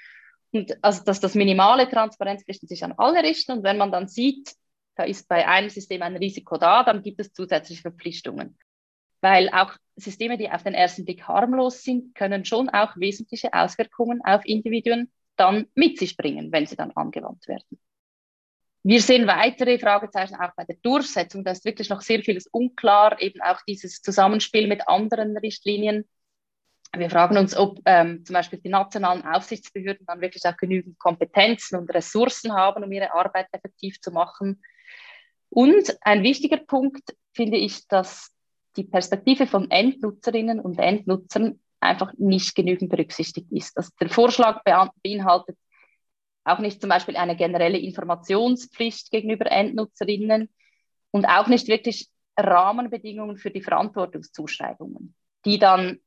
Und 0.52 0.78
also, 0.84 1.04
dass 1.04 1.20
das 1.20 1.36
minimale 1.36 1.90
Transparenzpflichten 1.90 2.68
sich 2.68 2.84
an 2.84 2.94
alle 2.98 3.24
richten. 3.24 3.54
Und 3.54 3.64
wenn 3.64 3.78
man 3.78 3.92
dann 3.92 4.08
sieht, 4.08 4.54
da 4.96 5.04
ist 5.04 5.28
bei 5.28 5.48
einem 5.48 5.70
System 5.70 6.02
ein 6.02 6.18
Risiko 6.18 6.58
da, 6.58 6.84
dann 6.84 7.02
gibt 7.02 7.20
es 7.20 7.34
zusätzliche 7.34 7.82
Verpflichtungen. 7.82 8.58
Weil 9.22 9.50
auch 9.50 9.74
Systeme, 9.96 10.38
die 10.38 10.50
auf 10.50 10.64
den 10.64 10.74
ersten 10.74 11.06
Blick 11.06 11.28
harmlos 11.28 11.84
sind, 11.84 12.16
können 12.16 12.44
schon 12.44 12.70
auch 12.70 12.98
wesentliche 12.98 13.54
Auswirkungen 13.54 14.22
auf 14.24 14.46
Individuen 14.46 15.12
dann 15.38 15.68
mit 15.76 15.98
sich 15.98 16.18
bringen, 16.18 16.52
wenn 16.52 16.66
sie 16.66 16.76
dann 16.76 16.92
angewandt 16.92 17.48
werden. 17.48 17.80
Wir 18.84 19.00
sehen 19.00 19.28
weitere 19.28 19.78
Fragezeichen 19.78 20.36
auch 20.36 20.52
bei 20.56 20.66
der 20.66 20.76
Durchsetzung. 20.82 21.44
Da 21.44 21.52
ist 21.52 21.66
wirklich 21.66 21.90
noch 21.90 22.02
sehr 22.02 22.24
vieles 22.24 22.48
unklar, 22.48 23.22
eben 23.22 23.40
auch 23.42 23.62
dieses 23.68 24.02
Zusammenspiel 24.02 24.68
mit 24.68 24.88
anderen 24.88 25.38
Richtlinien. 25.38 26.10
Wir 26.96 27.10
fragen 27.10 27.38
uns, 27.38 27.56
ob 27.56 27.80
ähm, 27.86 28.26
zum 28.26 28.34
Beispiel 28.34 28.60
die 28.60 28.70
nationalen 28.70 29.24
Aufsichtsbehörden 29.24 30.06
dann 30.06 30.20
wirklich 30.20 30.46
auch 30.46 30.58
genügend 30.58 31.00
Kompetenzen 31.00 31.78
und 31.78 31.94
Ressourcen 31.94 32.54
haben, 32.54 32.84
um 32.84 32.92
ihre 32.92 33.14
Arbeit 33.14 33.48
effektiv 33.54 34.02
zu 34.02 34.12
machen. 34.12 34.62
Und 35.50 35.98
ein 36.02 36.24
wichtiger 36.24 36.58
Punkt 36.58 37.16
finde 37.34 37.58
ich, 37.58 37.88
dass 37.88 38.32
die 38.76 38.84
Perspektive 38.84 39.48
von 39.48 39.72
Endnutzerinnen 39.72 40.60
und 40.60 40.80
Endnutzern 40.80 41.60
einfach 41.80 42.14
nicht 42.18 42.56
genügend 42.56 42.90
berücksichtigt 42.90 43.52
ist. 43.52 43.78
Also 43.78 43.92
der 44.00 44.10
Vorschlag 44.10 44.62
beinhaltet 44.64 45.58
auch 46.44 46.60
nicht 46.60 46.82
zum 46.82 46.90
Beispiel 46.90 47.16
eine 47.16 47.36
generelle 47.36 47.78
Informationspflicht 47.78 49.12
gegenüber 49.12 49.52
Endnutzerinnen 49.52 50.50
und 51.12 51.26
auch 51.26 51.48
nicht 51.48 51.68
wirklich 51.68 52.10
Rahmenbedingungen 52.38 53.38
für 53.38 53.52
die 53.52 53.62
Verantwortungszuschreibungen, 53.62 55.14
die 55.46 55.60
dann 55.60 56.00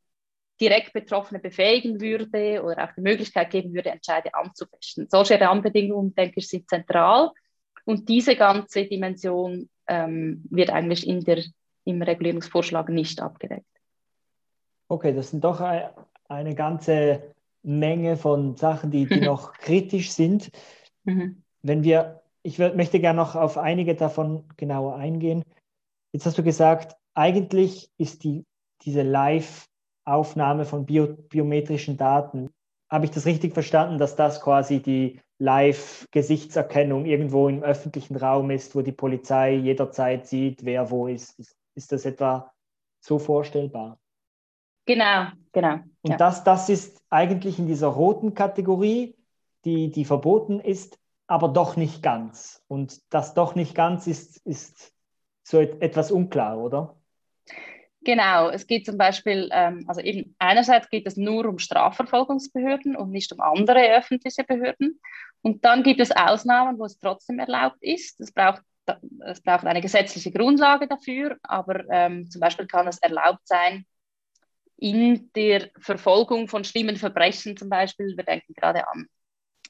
direkt 0.60 0.92
Betroffene 0.92 1.40
befähigen 1.40 2.00
würde 2.00 2.62
oder 2.62 2.84
auch 2.84 2.94
die 2.94 3.00
Möglichkeit 3.00 3.50
geben 3.50 3.74
würde, 3.74 3.90
Entscheide 3.90 4.34
anzufechten. 4.34 5.08
Solche 5.10 5.40
Rahmenbedingungen, 5.40 6.14
denke 6.14 6.40
ich, 6.40 6.48
sind 6.48 6.68
zentral 6.68 7.30
und 7.84 8.08
diese 8.08 8.36
ganze 8.36 8.86
Dimension 8.86 9.68
ähm, 9.88 10.44
wird 10.50 10.70
eigentlich 10.70 11.06
in 11.06 11.20
der, 11.20 11.42
im 11.84 12.02
Regulierungsvorschlag 12.02 12.88
nicht 12.88 13.20
abgedeckt. 13.20 13.66
Okay, 14.88 15.12
das 15.14 15.30
sind 15.30 15.42
doch 15.42 15.60
eine 16.28 16.54
ganze 16.54 17.34
Menge 17.62 18.16
von 18.16 18.56
Sachen, 18.56 18.90
die, 18.90 19.06
die 19.06 19.20
noch 19.20 19.52
kritisch 19.52 20.12
sind. 20.12 20.50
Mhm. 21.04 21.42
Wenn 21.62 21.82
wir, 21.82 22.22
ich 22.42 22.58
möchte 22.58 23.00
gerne 23.00 23.16
noch 23.16 23.34
auf 23.34 23.58
einige 23.58 23.94
davon 23.94 24.44
genauer 24.56 24.96
eingehen. 24.96 25.42
Jetzt 26.12 26.26
hast 26.26 26.38
du 26.38 26.42
gesagt, 26.42 26.96
eigentlich 27.14 27.90
ist 27.96 28.24
die, 28.24 28.44
diese 28.82 29.02
Live-Aufnahme 30.06 30.64
von 30.64 30.86
bio, 30.86 31.06
biometrischen 31.28 31.96
Daten, 31.96 32.50
habe 32.90 33.06
ich 33.06 33.10
das 33.10 33.26
richtig 33.26 33.54
verstanden, 33.54 33.98
dass 33.98 34.16
das 34.16 34.40
quasi 34.40 34.80
die 34.80 35.20
Live-Gesichtserkennung 35.38 37.06
irgendwo 37.06 37.48
im 37.48 37.62
öffentlichen 37.62 38.16
Raum 38.16 38.50
ist, 38.50 38.76
wo 38.76 38.82
die 38.82 38.92
Polizei 38.92 39.54
jederzeit 39.54 40.26
sieht, 40.26 40.64
wer 40.64 40.90
wo 40.90 41.08
ist? 41.08 41.38
Ist, 41.38 41.56
ist 41.74 41.92
das 41.92 42.04
etwa 42.04 42.52
so 43.00 43.18
vorstellbar? 43.18 43.98
Genau, 44.86 45.28
genau. 45.52 45.80
Und 46.02 46.10
ja. 46.10 46.16
das, 46.16 46.44
das 46.44 46.68
ist 46.68 47.02
eigentlich 47.10 47.58
in 47.58 47.66
dieser 47.66 47.88
roten 47.88 48.34
Kategorie, 48.34 49.16
die, 49.64 49.90
die 49.90 50.04
verboten 50.04 50.60
ist, 50.60 50.98
aber 51.26 51.48
doch 51.48 51.76
nicht 51.76 52.02
ganz. 52.02 52.62
Und 52.68 53.00
das 53.12 53.34
doch 53.34 53.54
nicht 53.54 53.74
ganz 53.74 54.06
ist, 54.06 54.36
ist 54.46 54.92
so 55.42 55.58
etwas 55.58 56.12
unklar, 56.12 56.58
oder? 56.58 56.96
Genau, 58.04 58.50
es 58.50 58.66
geht 58.66 58.84
zum 58.84 58.98
Beispiel, 58.98 59.48
ähm, 59.50 59.84
also 59.88 60.00
eben 60.02 60.34
einerseits 60.38 60.90
geht 60.90 61.06
es 61.06 61.16
nur 61.16 61.46
um 61.46 61.58
Strafverfolgungsbehörden 61.58 62.96
und 62.96 63.10
nicht 63.10 63.32
um 63.32 63.40
andere 63.40 63.96
öffentliche 63.96 64.44
Behörden. 64.44 65.00
Und 65.40 65.64
dann 65.64 65.82
gibt 65.82 66.00
es 66.00 66.10
Ausnahmen, 66.10 66.78
wo 66.78 66.84
es 66.84 66.98
trotzdem 66.98 67.38
erlaubt 67.38 67.78
ist. 67.80 68.20
Es 68.20 68.32
braucht, 68.32 68.62
es 69.26 69.40
braucht 69.40 69.66
eine 69.66 69.80
gesetzliche 69.80 70.32
Grundlage 70.32 70.86
dafür, 70.86 71.38
aber 71.42 71.84
ähm, 71.90 72.30
zum 72.30 72.40
Beispiel 72.40 72.66
kann 72.66 72.86
es 72.86 72.98
erlaubt 72.98 73.46
sein, 73.46 73.86
in 74.76 75.30
der 75.34 75.70
Verfolgung 75.78 76.48
von 76.48 76.64
schlimmen 76.64 76.96
Verbrechen 76.96 77.56
zum 77.56 77.70
Beispiel, 77.70 78.14
wir 78.16 78.24
denken 78.24 78.52
gerade 78.54 78.86
an, 78.88 79.06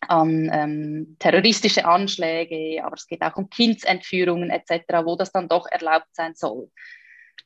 an 0.01 0.51
ähm, 0.53 1.17
terroristische 1.21 1.85
Anschläge, 1.85 2.83
aber 2.85 2.97
es 2.97 3.07
geht 3.07 3.23
auch 3.23 3.37
um 3.37 3.49
Kindsentführungen 3.49 4.51
etc., 4.51 5.05
wo 5.05 5.15
das 5.15 5.31
dann 5.31 5.49
doch 5.49 5.67
erlaubt 5.71 6.09
sein 6.13 6.35
soll. 6.35 6.71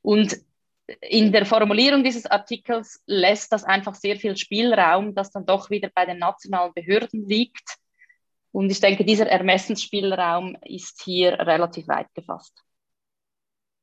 Und 0.01 0.39
in 1.01 1.33
der 1.33 1.45
Formulierung 1.45 2.03
dieses 2.03 2.27
Artikels 2.27 3.03
lässt 3.07 3.53
das 3.53 3.65
einfach 3.65 3.95
sehr 3.95 4.17
viel 4.17 4.37
Spielraum, 4.37 5.15
das 5.15 5.31
dann 5.31 5.45
doch 5.45 5.71
wieder 5.71 5.91
bei 5.95 6.07
den 6.07 6.19
nationalen 6.19 6.73
Behörden 6.73 7.29
liegt. 7.29 7.77
Und 8.53 8.71
ich 8.71 8.81
denke, 8.81 9.05
dieser 9.05 9.27
Ermessensspielraum 9.27 10.57
ist 10.65 11.03
hier 11.03 11.33
relativ 11.39 11.89
weit 11.89 12.13
gefasst. 12.15 12.65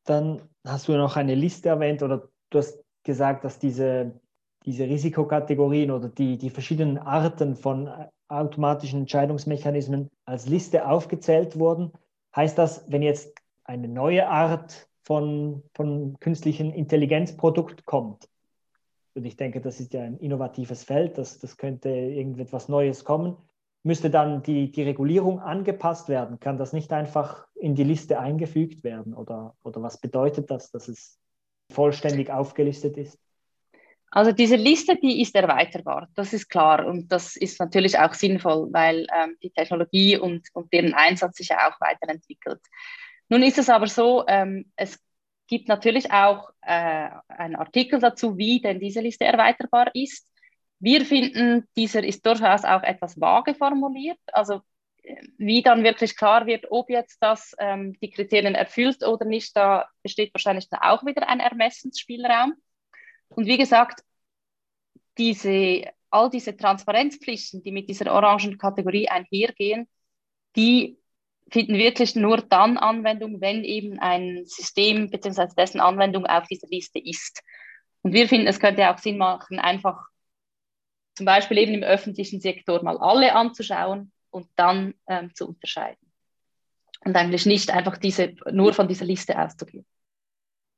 Dann 0.05 0.49
hast 0.65 0.87
du 0.87 0.93
noch 0.93 1.15
eine 1.15 1.35
Liste 1.35 1.69
erwähnt 1.69 2.01
oder 2.01 2.29
du 2.49 2.57
hast 2.57 2.83
gesagt, 3.03 3.45
dass 3.45 3.59
diese, 3.59 4.19
diese 4.65 4.85
Risikokategorien 4.85 5.91
oder 5.91 6.09
die, 6.09 6.37
die 6.37 6.49
verschiedenen 6.49 6.97
Arten 6.97 7.55
von 7.55 7.89
automatischen 8.27 9.01
Entscheidungsmechanismen 9.01 10.09
als 10.25 10.47
Liste 10.47 10.87
aufgezählt 10.87 11.59
wurden. 11.59 11.91
Heißt 12.35 12.57
das, 12.57 12.83
wenn 12.87 13.03
jetzt 13.03 13.33
eine 13.63 13.87
neue 13.87 14.27
Art 14.27 14.87
von, 15.05 15.63
von 15.73 16.19
künstlichen 16.19 16.73
Intelligenzprodukt 16.73 17.85
kommt, 17.85 18.27
und 19.15 19.23
ich 19.23 19.37
denke, 19.37 19.61
das 19.61 19.79
ist 19.79 19.93
ja 19.93 20.01
ein 20.01 20.17
innovatives 20.17 20.83
Feld, 20.83 21.17
das, 21.17 21.39
das 21.39 21.55
könnte 21.55 21.89
irgendetwas 21.89 22.67
Neues 22.67 23.05
kommen, 23.05 23.37
müsste 23.83 24.09
dann 24.09 24.43
die, 24.43 24.71
die 24.71 24.83
Regulierung 24.83 25.39
angepasst 25.39 26.09
werden? 26.09 26.39
Kann 26.39 26.57
das 26.57 26.73
nicht 26.73 26.91
einfach 26.91 27.47
in 27.55 27.75
die 27.75 27.83
Liste 27.83 28.19
eingefügt 28.19 28.83
werden? 28.83 29.13
Oder, 29.13 29.55
oder 29.63 29.81
was 29.81 30.01
bedeutet 30.01 30.51
das, 30.51 30.71
dass 30.71 30.89
es 30.89 31.17
vollständig 31.71 32.29
aufgelistet 32.29 32.97
ist? 32.97 33.17
Also 34.11 34.31
diese 34.31 34.55
Liste, 34.55 34.97
die 34.97 35.21
ist 35.21 35.35
erweiterbar, 35.35 36.07
das 36.15 36.33
ist 36.33 36.49
klar 36.49 36.85
und 36.85 37.11
das 37.11 37.35
ist 37.35 37.59
natürlich 37.59 37.99
auch 37.99 38.13
sinnvoll, 38.13 38.69
weil 38.71 39.07
ähm, 39.15 39.35
die 39.43 39.51
Technologie 39.51 40.17
und, 40.17 40.47
und 40.53 40.71
deren 40.71 40.93
Einsatz 40.93 41.37
sich 41.37 41.49
ja 41.49 41.69
auch 41.69 41.79
weiterentwickelt. 41.81 42.61
Nun 43.29 43.43
ist 43.43 43.57
es 43.57 43.69
aber 43.69 43.87
so, 43.87 44.25
ähm, 44.27 44.71
es 44.75 44.99
gibt 45.47 45.67
natürlich 45.67 46.11
auch 46.11 46.49
äh, 46.61 47.09
einen 47.27 47.55
Artikel 47.55 47.99
dazu, 47.99 48.37
wie 48.37 48.61
denn 48.61 48.79
diese 48.79 49.01
Liste 49.01 49.25
erweiterbar 49.25 49.93
ist. 49.93 50.27
Wir 50.79 51.05
finden, 51.05 51.67
dieser 51.75 52.03
ist 52.03 52.25
durchaus 52.25 52.65
auch 52.65 52.83
etwas 52.83 53.19
vage 53.19 53.55
formuliert. 53.55 54.19
Also 54.33 54.61
wie 55.37 55.61
dann 55.61 55.83
wirklich 55.83 56.15
klar 56.15 56.45
wird, 56.45 56.65
ob 56.71 56.89
jetzt 56.89 57.17
das 57.21 57.53
ähm, 57.59 57.93
die 58.01 58.09
Kriterien 58.09 58.55
erfüllt 58.55 59.03
oder 59.03 59.25
nicht, 59.25 59.55
da 59.55 59.87
besteht 60.01 60.33
wahrscheinlich 60.33 60.69
dann 60.69 60.81
auch 60.81 61.05
wieder 61.05 61.27
ein 61.27 61.39
Ermessensspielraum. 61.39 62.53
Und 63.29 63.45
wie 63.45 63.57
gesagt, 63.57 64.01
diese, 65.17 65.91
all 66.09 66.29
diese 66.29 66.57
Transparenzpflichten, 66.57 67.63
die 67.63 67.71
mit 67.71 67.89
dieser 67.89 68.11
orangen 68.11 68.57
Kategorie 68.57 69.07
einhergehen, 69.07 69.87
die 70.55 70.97
finden 71.49 71.77
wirklich 71.77 72.15
nur 72.15 72.37
dann 72.37 72.77
Anwendung, 72.77 73.41
wenn 73.41 73.63
eben 73.63 73.99
ein 73.99 74.43
System 74.45 75.09
bzw. 75.09 75.47
dessen 75.57 75.79
Anwendung 75.79 76.25
auf 76.25 76.47
dieser 76.47 76.67
Liste 76.67 76.99
ist. 76.99 77.41
Und 78.01 78.13
wir 78.13 78.27
finden, 78.27 78.47
es 78.47 78.59
könnte 78.59 78.89
auch 78.89 78.97
Sinn 78.97 79.17
machen, 79.17 79.59
einfach 79.59 80.07
zum 81.15 81.25
Beispiel 81.25 81.57
eben 81.57 81.73
im 81.73 81.83
öffentlichen 81.83 82.41
Sektor 82.41 82.83
mal 82.83 82.97
alle 82.97 83.33
anzuschauen 83.33 84.11
und 84.31 84.47
dann 84.55 84.93
ähm, 85.07 85.33
zu 85.33 85.47
unterscheiden. 85.47 86.11
Und 87.05 87.15
eigentlich 87.15 87.45
nicht 87.45 87.71
einfach 87.71 87.97
diese, 87.97 88.35
nur 88.51 88.73
von 88.73 88.87
dieser 88.87 89.05
Liste 89.05 89.39
auszugehen. 89.39 89.85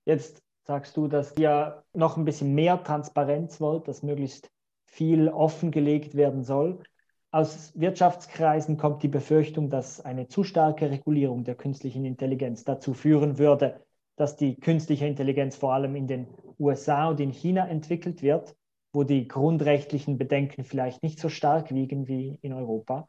Jetzt 0.05 0.41
sagst 0.63 0.95
du, 0.97 1.07
dass 1.07 1.35
ihr 1.37 1.83
noch 1.93 2.17
ein 2.17 2.25
bisschen 2.25 2.53
mehr 2.53 2.83
Transparenz 2.83 3.59
wollt, 3.59 3.87
dass 3.87 4.03
möglichst 4.03 4.49
viel 4.85 5.29
offengelegt 5.29 6.15
werden 6.15 6.43
soll. 6.43 6.83
Aus 7.31 7.77
Wirtschaftskreisen 7.77 8.77
kommt 8.77 9.03
die 9.03 9.09
Befürchtung, 9.09 9.69
dass 9.69 9.99
eine 9.99 10.27
zu 10.27 10.43
starke 10.43 10.89
Regulierung 10.89 11.43
der 11.43 11.55
künstlichen 11.55 12.05
Intelligenz 12.05 12.63
dazu 12.63 12.93
führen 12.93 13.37
würde, 13.37 13.81
dass 14.15 14.37
die 14.37 14.55
künstliche 14.55 15.05
Intelligenz 15.05 15.55
vor 15.55 15.73
allem 15.73 15.95
in 15.95 16.07
den 16.07 16.27
USA 16.57 17.09
und 17.09 17.19
in 17.19 17.31
China 17.31 17.67
entwickelt 17.67 18.21
wird, 18.21 18.55
wo 18.93 19.03
die 19.03 19.27
grundrechtlichen 19.27 20.17
Bedenken 20.17 20.63
vielleicht 20.63 21.03
nicht 21.03 21.19
so 21.19 21.29
stark 21.29 21.73
wiegen 21.73 22.07
wie 22.07 22.39
in 22.41 22.53
Europa. 22.53 23.07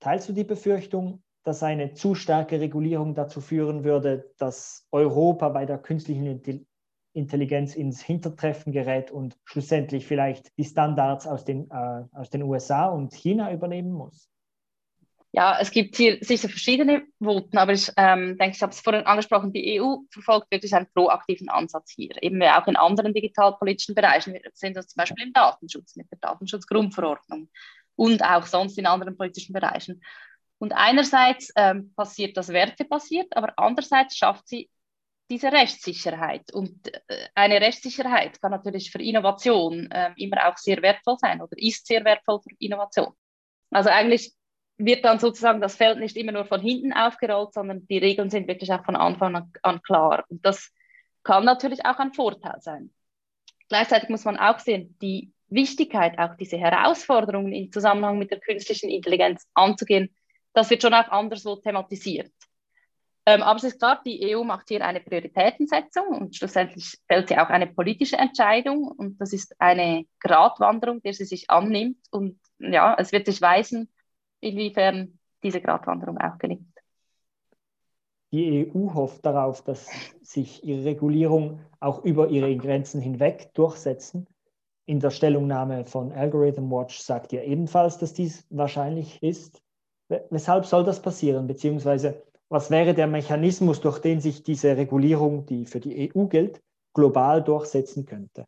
Teilst 0.00 0.28
du 0.28 0.32
die 0.32 0.44
Befürchtung, 0.44 1.22
dass 1.44 1.62
eine 1.62 1.94
zu 1.94 2.14
starke 2.14 2.60
Regulierung 2.60 3.14
dazu 3.14 3.40
führen 3.40 3.84
würde, 3.84 4.30
dass 4.38 4.86
Europa 4.90 5.48
bei 5.48 5.66
der 5.66 5.78
künstlichen 5.78 6.26
Intelligenz 7.12 7.74
ins 7.74 8.00
Hintertreffen 8.02 8.72
gerät 8.72 9.10
und 9.10 9.36
schlussendlich 9.44 10.06
vielleicht 10.06 10.56
die 10.58 10.64
Standards 10.64 11.26
aus 11.26 11.44
den, 11.44 11.70
äh, 11.70 12.04
aus 12.12 12.30
den 12.30 12.42
USA 12.42 12.86
und 12.86 13.12
China 13.14 13.52
übernehmen 13.52 13.92
muss? 13.92 14.28
Ja, 15.34 15.58
es 15.58 15.70
gibt 15.70 15.96
hier 15.96 16.18
sicher 16.20 16.50
verschiedene 16.50 17.04
Voten, 17.18 17.56
aber 17.56 17.72
ich 17.72 17.90
ähm, 17.96 18.36
denke, 18.36 18.54
ich 18.54 18.62
habe 18.62 18.72
es 18.72 18.80
vorhin 18.80 19.06
angesprochen, 19.06 19.50
die 19.50 19.80
EU 19.80 19.96
verfolgt 20.10 20.50
wirklich 20.50 20.74
einen 20.74 20.88
proaktiven 20.92 21.48
Ansatz 21.48 21.90
hier, 21.90 22.22
eben 22.22 22.42
auch 22.42 22.66
in 22.66 22.76
anderen 22.76 23.14
digitalpolitischen 23.14 23.94
Bereichen. 23.94 24.34
Wir 24.34 24.42
sehen 24.52 24.74
das 24.74 24.88
zum 24.88 25.00
Beispiel 25.00 25.24
im 25.24 25.32
Datenschutz 25.32 25.96
mit 25.96 26.10
der 26.10 26.18
Datenschutzgrundverordnung 26.20 27.48
und 27.96 28.22
auch 28.22 28.44
sonst 28.44 28.76
in 28.76 28.84
anderen 28.84 29.16
politischen 29.16 29.54
Bereichen. 29.54 30.02
Und 30.58 30.74
einerseits 30.74 31.50
ähm, 31.56 31.94
passiert 31.96 32.36
das 32.36 32.48
wertebasiert, 32.48 33.34
aber 33.34 33.54
andererseits 33.56 34.16
schafft 34.18 34.46
sie 34.48 34.68
diese 35.32 35.50
Rechtssicherheit. 35.50 36.52
Und 36.52 36.88
äh, 37.08 37.28
eine 37.34 37.58
Rechtssicherheit 37.58 38.40
kann 38.42 38.50
natürlich 38.50 38.90
für 38.90 39.00
Innovation 39.00 39.90
äh, 39.90 40.10
immer 40.16 40.46
auch 40.46 40.58
sehr 40.58 40.82
wertvoll 40.82 41.16
sein 41.18 41.40
oder 41.40 41.56
ist 41.56 41.86
sehr 41.86 42.04
wertvoll 42.04 42.40
für 42.42 42.54
Innovation. 42.58 43.14
Also 43.70 43.88
eigentlich 43.88 44.34
wird 44.76 45.06
dann 45.06 45.18
sozusagen 45.18 45.62
das 45.62 45.76
Feld 45.76 45.98
nicht 45.98 46.18
immer 46.18 46.32
nur 46.32 46.44
von 46.44 46.60
hinten 46.60 46.92
aufgerollt, 46.92 47.54
sondern 47.54 47.86
die 47.86 47.96
Regeln 47.96 48.28
sind 48.28 48.46
wirklich 48.46 48.70
auch 48.74 48.84
von 48.84 48.94
Anfang 48.94 49.50
an 49.62 49.82
klar. 49.82 50.24
Und 50.28 50.44
das 50.44 50.70
kann 51.22 51.46
natürlich 51.46 51.86
auch 51.86 51.98
ein 51.98 52.12
Vorteil 52.12 52.60
sein. 52.60 52.90
Gleichzeitig 53.68 54.10
muss 54.10 54.26
man 54.26 54.36
auch 54.36 54.58
sehen, 54.58 54.98
die 55.00 55.32
Wichtigkeit, 55.48 56.18
auch 56.18 56.36
diese 56.36 56.58
Herausforderungen 56.58 57.54
im 57.54 57.72
Zusammenhang 57.72 58.18
mit 58.18 58.30
der 58.30 58.40
künstlichen 58.40 58.90
Intelligenz 58.90 59.46
anzugehen, 59.54 60.14
das 60.52 60.68
wird 60.68 60.82
schon 60.82 60.92
auch 60.92 61.08
anderswo 61.08 61.56
thematisiert. 61.56 62.32
Ähm, 63.24 63.42
aber 63.42 63.56
es 63.56 63.64
ist 63.64 63.78
klar, 63.78 64.00
die 64.04 64.34
EU 64.34 64.42
macht 64.42 64.68
hier 64.68 64.84
eine 64.84 65.00
Prioritätensetzung 65.00 66.08
und 66.08 66.34
schlussendlich 66.34 66.98
fällt 67.06 67.28
sie 67.28 67.38
auch 67.38 67.50
eine 67.50 67.68
politische 67.68 68.16
Entscheidung 68.16 68.88
und 68.88 69.20
das 69.20 69.32
ist 69.32 69.54
eine 69.60 70.04
Gratwanderung, 70.18 71.00
der 71.02 71.14
sie 71.14 71.24
sich 71.24 71.48
annimmt 71.48 71.98
und 72.10 72.40
ja, 72.58 72.96
es 72.98 73.12
wird 73.12 73.26
sich 73.26 73.40
weisen, 73.40 73.88
inwiefern 74.40 75.18
diese 75.42 75.60
Gratwanderung 75.60 76.18
auch 76.18 76.38
gelingt. 76.38 76.66
Die 78.32 78.72
EU 78.74 78.94
hofft 78.94 79.24
darauf, 79.24 79.62
dass 79.62 79.88
sich 80.22 80.64
ihre 80.64 80.84
Regulierung 80.84 81.60
auch 81.80 82.02
über 82.04 82.28
ihre 82.28 82.56
Grenzen 82.56 83.00
hinweg 83.00 83.52
durchsetzen. 83.54 84.26
In 84.86 84.98
der 85.00 85.10
Stellungnahme 85.10 85.84
von 85.84 86.12
Algorithm 86.12 86.70
Watch 86.70 86.98
sagt 86.98 87.32
ihr 87.32 87.44
ebenfalls, 87.44 87.98
dass 87.98 88.14
dies 88.14 88.46
wahrscheinlich 88.50 89.22
ist. 89.22 89.62
Weshalb 90.08 90.64
soll 90.64 90.82
das 90.82 91.00
passieren? 91.00 91.46
Beziehungsweise 91.46 92.22
was 92.52 92.70
wäre 92.70 92.92
der 92.92 93.06
Mechanismus, 93.06 93.80
durch 93.80 93.98
den 93.98 94.20
sich 94.20 94.42
diese 94.42 94.76
Regulierung, 94.76 95.46
die 95.46 95.64
für 95.64 95.80
die 95.80 96.12
EU 96.14 96.26
gilt, 96.26 96.60
global 96.92 97.42
durchsetzen 97.42 98.04
könnte? 98.04 98.46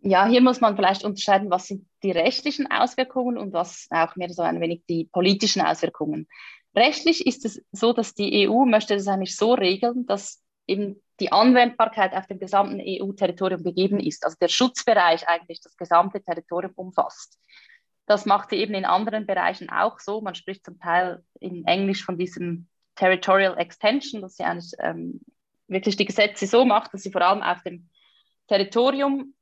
Ja, 0.00 0.26
hier 0.26 0.42
muss 0.42 0.60
man 0.60 0.76
vielleicht 0.76 1.02
unterscheiden, 1.02 1.50
was 1.50 1.68
sind 1.68 1.86
die 2.02 2.10
rechtlichen 2.10 2.70
Auswirkungen 2.70 3.38
und 3.38 3.54
was 3.54 3.86
auch 3.90 4.16
mehr 4.16 4.28
so 4.28 4.42
ein 4.42 4.60
wenig 4.60 4.82
die 4.86 5.04
politischen 5.04 5.62
Auswirkungen. 5.62 6.28
Rechtlich 6.76 7.26
ist 7.26 7.46
es 7.46 7.62
so, 7.72 7.94
dass 7.94 8.12
die 8.12 8.46
EU 8.46 8.66
möchte 8.66 8.96
das 8.96 9.08
eigentlich 9.08 9.34
so 9.34 9.54
regeln, 9.54 10.04
dass 10.04 10.42
eben 10.66 11.00
die 11.20 11.32
Anwendbarkeit 11.32 12.12
auf 12.12 12.26
dem 12.26 12.38
gesamten 12.38 12.80
EU-Territorium 12.80 13.62
gegeben 13.62 13.98
ist. 13.98 14.24
Also 14.24 14.36
der 14.40 14.48
Schutzbereich 14.48 15.26
eigentlich 15.26 15.60
das 15.62 15.76
gesamte 15.76 16.22
Territorium 16.22 16.72
umfasst. 16.74 17.38
Das 18.06 18.26
macht 18.26 18.50
sie 18.50 18.56
eben 18.56 18.74
in 18.74 18.84
anderen 18.84 19.26
Bereichen 19.26 19.70
auch 19.70 19.98
so. 20.00 20.20
Man 20.20 20.34
spricht 20.34 20.64
zum 20.64 20.78
Teil 20.78 21.24
in 21.40 21.64
Englisch 21.66 22.04
von 22.04 22.18
diesem 22.18 22.68
Territorial 22.96 23.56
Extension, 23.58 24.20
dass 24.20 24.36
sie 24.36 24.44
eigentlich 24.44 24.72
ähm, 24.80 25.20
wirklich 25.68 25.96
die 25.96 26.04
Gesetze 26.04 26.46
so 26.46 26.64
macht, 26.64 26.92
dass 26.92 27.02
sie 27.02 27.12
vor 27.12 27.22
allem 27.22 27.42
auf 27.42 27.62
dem 27.62 27.88
Territorium 28.48 29.34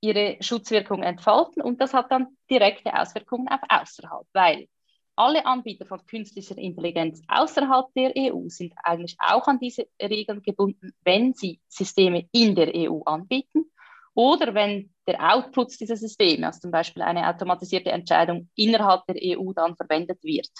ihre 0.00 0.36
Schutzwirkung 0.40 1.02
entfalten 1.02 1.62
und 1.62 1.80
das 1.80 1.94
hat 1.94 2.10
dann 2.10 2.36
direkte 2.50 2.92
Auswirkungen 2.98 3.48
auf 3.48 3.60
außerhalb, 3.68 4.26
weil 4.32 4.68
alle 5.14 5.46
Anbieter 5.46 5.86
von 5.86 6.04
künstlicher 6.06 6.58
Intelligenz 6.58 7.22
außerhalb 7.28 7.86
der 7.94 8.12
EU 8.16 8.48
sind 8.48 8.74
eigentlich 8.82 9.16
auch 9.18 9.46
an 9.46 9.60
diese 9.60 9.86
Regeln 10.00 10.42
gebunden, 10.42 10.92
wenn 11.04 11.34
sie 11.34 11.60
Systeme 11.68 12.28
in 12.32 12.54
der 12.56 12.74
EU 12.74 13.02
anbieten 13.04 13.70
oder 14.14 14.54
wenn 14.54 14.92
der 15.06 15.34
Output 15.34 15.80
dieser 15.80 15.96
Systeme, 15.96 16.46
also 16.46 16.60
zum 16.60 16.70
Beispiel 16.70 17.02
eine 17.02 17.28
automatisierte 17.28 17.90
Entscheidung 17.90 18.50
innerhalb 18.54 19.06
der 19.06 19.16
EU 19.38 19.52
dann 19.52 19.76
verwendet 19.76 20.22
wird. 20.22 20.50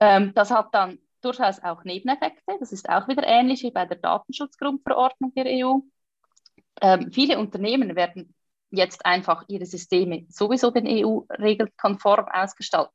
Ähm, 0.00 0.32
das 0.34 0.50
hat 0.50 0.74
dann 0.74 0.98
durchaus 1.20 1.62
auch 1.62 1.84
Nebeneffekte. 1.84 2.56
Das 2.60 2.72
ist 2.72 2.88
auch 2.88 3.08
wieder 3.08 3.26
ähnlich 3.26 3.62
wie 3.62 3.70
bei 3.70 3.86
der 3.86 3.98
Datenschutzgrundverordnung 3.98 5.32
der 5.34 5.46
EU. 5.46 5.78
Ähm, 6.82 7.10
viele 7.12 7.38
Unternehmen 7.38 7.96
werden 7.96 8.34
jetzt 8.70 9.06
einfach 9.06 9.44
ihre 9.48 9.66
Systeme 9.66 10.26
sowieso 10.28 10.70
den 10.70 10.86
EU-Regeln 10.86 11.70
konform 11.76 12.26
ausgestalten, 12.30 12.92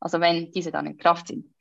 also 0.00 0.20
wenn 0.20 0.50
diese 0.50 0.72
dann 0.72 0.86
in 0.86 0.96
Kraft 0.96 1.28
sind, 1.28 1.54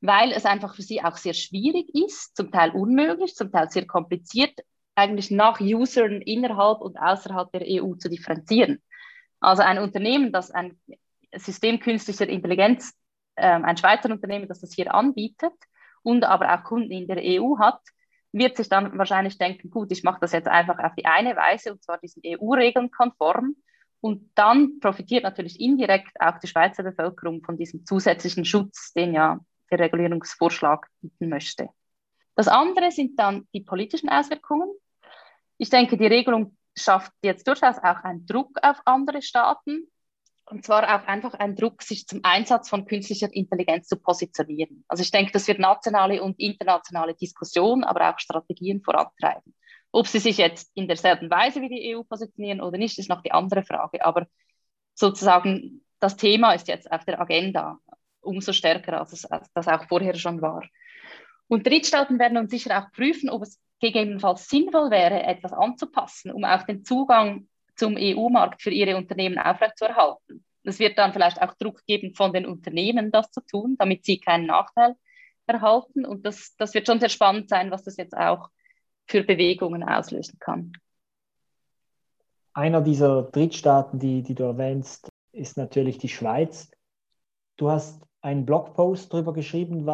weil 0.00 0.32
es 0.32 0.46
einfach 0.46 0.74
für 0.74 0.82
sie 0.82 1.02
auch 1.02 1.16
sehr 1.16 1.34
schwierig 1.34 1.94
ist, 1.94 2.34
zum 2.36 2.50
Teil 2.50 2.70
unmöglich, 2.72 3.34
zum 3.34 3.52
Teil 3.52 3.70
sehr 3.70 3.86
kompliziert, 3.86 4.58
eigentlich 4.94 5.30
nach 5.30 5.60
Usern 5.60 6.20
innerhalb 6.20 6.80
und 6.80 6.98
außerhalb 6.98 7.50
der 7.52 7.62
EU 7.66 7.94
zu 7.94 8.08
differenzieren. 8.08 8.82
Also 9.40 9.62
ein 9.62 9.78
Unternehmen, 9.78 10.32
das 10.32 10.50
ein 10.50 10.78
System 11.34 11.80
künstlicher 11.80 12.28
Intelligenz, 12.28 12.94
äh, 13.34 13.46
ein 13.46 13.76
Schweizer 13.76 14.10
Unternehmen, 14.10 14.48
das 14.48 14.60
das 14.60 14.74
hier 14.74 14.94
anbietet 14.94 15.54
und 16.02 16.24
aber 16.24 16.54
auch 16.54 16.64
Kunden 16.64 16.92
in 16.92 17.06
der 17.06 17.18
EU 17.18 17.58
hat, 17.58 17.80
wird 18.32 18.56
sich 18.56 18.68
dann 18.68 18.96
wahrscheinlich 18.98 19.38
denken, 19.38 19.70
gut, 19.70 19.92
ich 19.92 20.04
mache 20.04 20.20
das 20.20 20.32
jetzt 20.32 20.48
einfach 20.48 20.78
auf 20.78 20.94
die 20.94 21.06
eine 21.06 21.36
Weise, 21.36 21.72
und 21.72 21.82
zwar 21.82 21.98
diesen 21.98 22.22
EU-Regeln 22.24 22.90
konform. 22.90 23.56
Und 24.00 24.30
dann 24.34 24.80
profitiert 24.80 25.22
natürlich 25.22 25.60
indirekt 25.60 26.20
auch 26.20 26.38
die 26.38 26.48
Schweizer 26.48 26.82
Bevölkerung 26.82 27.42
von 27.44 27.56
diesem 27.56 27.86
zusätzlichen 27.86 28.44
Schutz, 28.44 28.92
den 28.94 29.14
ja 29.14 29.38
der 29.70 29.78
Regulierungsvorschlag 29.78 30.88
bieten 31.00 31.28
möchte. 31.28 31.68
Das 32.34 32.48
andere 32.48 32.90
sind 32.90 33.18
dann 33.18 33.46
die 33.54 33.60
politischen 33.60 34.08
Auswirkungen. 34.08 34.68
Ich 35.62 35.70
denke, 35.70 35.96
die 35.96 36.08
Regelung 36.08 36.56
schafft 36.76 37.12
jetzt 37.22 37.46
durchaus 37.46 37.78
auch 37.78 38.02
einen 38.02 38.26
Druck 38.26 38.58
auf 38.62 38.78
andere 38.84 39.22
Staaten, 39.22 39.86
und 40.44 40.64
zwar 40.64 40.82
auch 40.82 41.06
einfach 41.06 41.34
ein 41.34 41.54
Druck, 41.54 41.82
sich 41.82 42.04
zum 42.08 42.18
Einsatz 42.24 42.68
von 42.68 42.84
künstlicher 42.84 43.32
Intelligenz 43.32 43.86
zu 43.86 43.96
positionieren. 43.96 44.84
Also 44.88 45.04
ich 45.04 45.12
denke, 45.12 45.30
das 45.30 45.46
wird 45.46 45.60
nationale 45.60 46.20
und 46.20 46.40
internationale 46.40 47.14
Diskussionen, 47.14 47.84
aber 47.84 48.10
auch 48.10 48.18
Strategien 48.18 48.82
vorantreiben. 48.82 49.54
Ob 49.92 50.08
sie 50.08 50.18
sich 50.18 50.36
jetzt 50.36 50.68
in 50.74 50.88
derselben 50.88 51.30
Weise 51.30 51.60
wie 51.60 51.68
die 51.68 51.94
EU 51.94 52.02
positionieren 52.02 52.60
oder 52.60 52.76
nicht, 52.76 52.98
ist 52.98 53.08
noch 53.08 53.22
die 53.22 53.30
andere 53.30 53.62
Frage. 53.62 54.04
Aber 54.04 54.26
sozusagen 54.94 55.84
das 56.00 56.16
Thema 56.16 56.54
ist 56.54 56.66
jetzt 56.66 56.90
auf 56.90 57.04
der 57.04 57.20
Agenda 57.20 57.78
umso 58.20 58.52
stärker, 58.52 58.98
als 58.98 59.12
es 59.12 59.26
als 59.26 59.48
das 59.54 59.68
auch 59.68 59.86
vorher 59.86 60.16
schon 60.16 60.42
war. 60.42 60.64
Und 61.46 61.68
Drittstaaten 61.68 62.18
werden 62.18 62.36
uns 62.36 62.50
sicher 62.50 62.76
auch 62.82 62.90
prüfen, 62.90 63.30
ob 63.30 63.42
es 63.42 63.60
gegebenenfalls 63.82 64.48
sinnvoll 64.48 64.90
wäre, 64.90 65.24
etwas 65.24 65.52
anzupassen, 65.52 66.30
um 66.30 66.44
auch 66.44 66.62
den 66.62 66.84
Zugang 66.84 67.48
zum 67.74 67.96
EU-Markt 67.98 68.62
für 68.62 68.70
ihre 68.70 68.96
Unternehmen 68.96 69.38
aufrechtzuerhalten. 69.38 70.44
Es 70.62 70.78
wird 70.78 70.96
dann 70.96 71.12
vielleicht 71.12 71.42
auch 71.42 71.54
Druck 71.54 71.84
geben 71.86 72.14
von 72.14 72.32
den 72.32 72.46
Unternehmen, 72.46 73.10
das 73.10 73.30
zu 73.32 73.40
tun, 73.40 73.74
damit 73.78 74.04
sie 74.04 74.20
keinen 74.20 74.46
Nachteil 74.46 74.94
erhalten. 75.46 76.06
Und 76.06 76.24
das, 76.24 76.54
das 76.56 76.72
wird 76.74 76.86
schon 76.86 77.00
sehr 77.00 77.08
spannend 77.08 77.48
sein, 77.48 77.72
was 77.72 77.82
das 77.82 77.96
jetzt 77.96 78.16
auch 78.16 78.48
für 79.08 79.24
Bewegungen 79.24 79.82
auslösen 79.82 80.38
kann. 80.38 80.72
Einer 82.54 82.82
dieser 82.82 83.24
Drittstaaten, 83.24 83.98
die, 83.98 84.22
die 84.22 84.36
du 84.36 84.44
erwähnst, 84.44 85.08
ist 85.32 85.56
natürlich 85.56 85.98
die 85.98 86.08
Schweiz. 86.08 86.70
Du 87.56 87.68
hast 87.68 88.00
einen 88.20 88.46
Blogpost 88.46 89.12
darüber 89.12 89.32
geschrieben, 89.32 89.84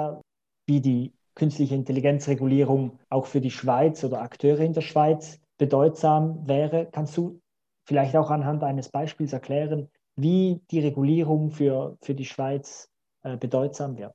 wie 0.67 0.81
die 0.83 1.15
künstliche 1.39 1.75
Intelligenzregulierung 1.75 2.99
auch 3.09 3.27
für 3.27 3.41
die 3.41 3.51
Schweiz 3.51 4.05
oder 4.05 4.21
Akteure 4.21 4.61
in 4.61 4.75
der 4.75 4.83
Schweiz 4.83 5.41
bedeutsam 5.57 6.47
wäre. 6.47 6.89
Kannst 6.91 7.17
du 7.17 7.41
vielleicht 7.85 8.17
auch 8.17 8.31
anhand 8.31 8.63
eines 8.65 8.91
Beispiels 8.91 9.33
erklären, 9.33 9.89
wie 10.17 10.61
die 10.71 10.81
Regulierung 10.81 11.51
für, 11.51 11.97
für 12.03 12.15
die 12.15 12.25
Schweiz 12.25 12.91
äh, 13.23 13.37
bedeutsam 13.37 13.97
wird? 13.97 14.15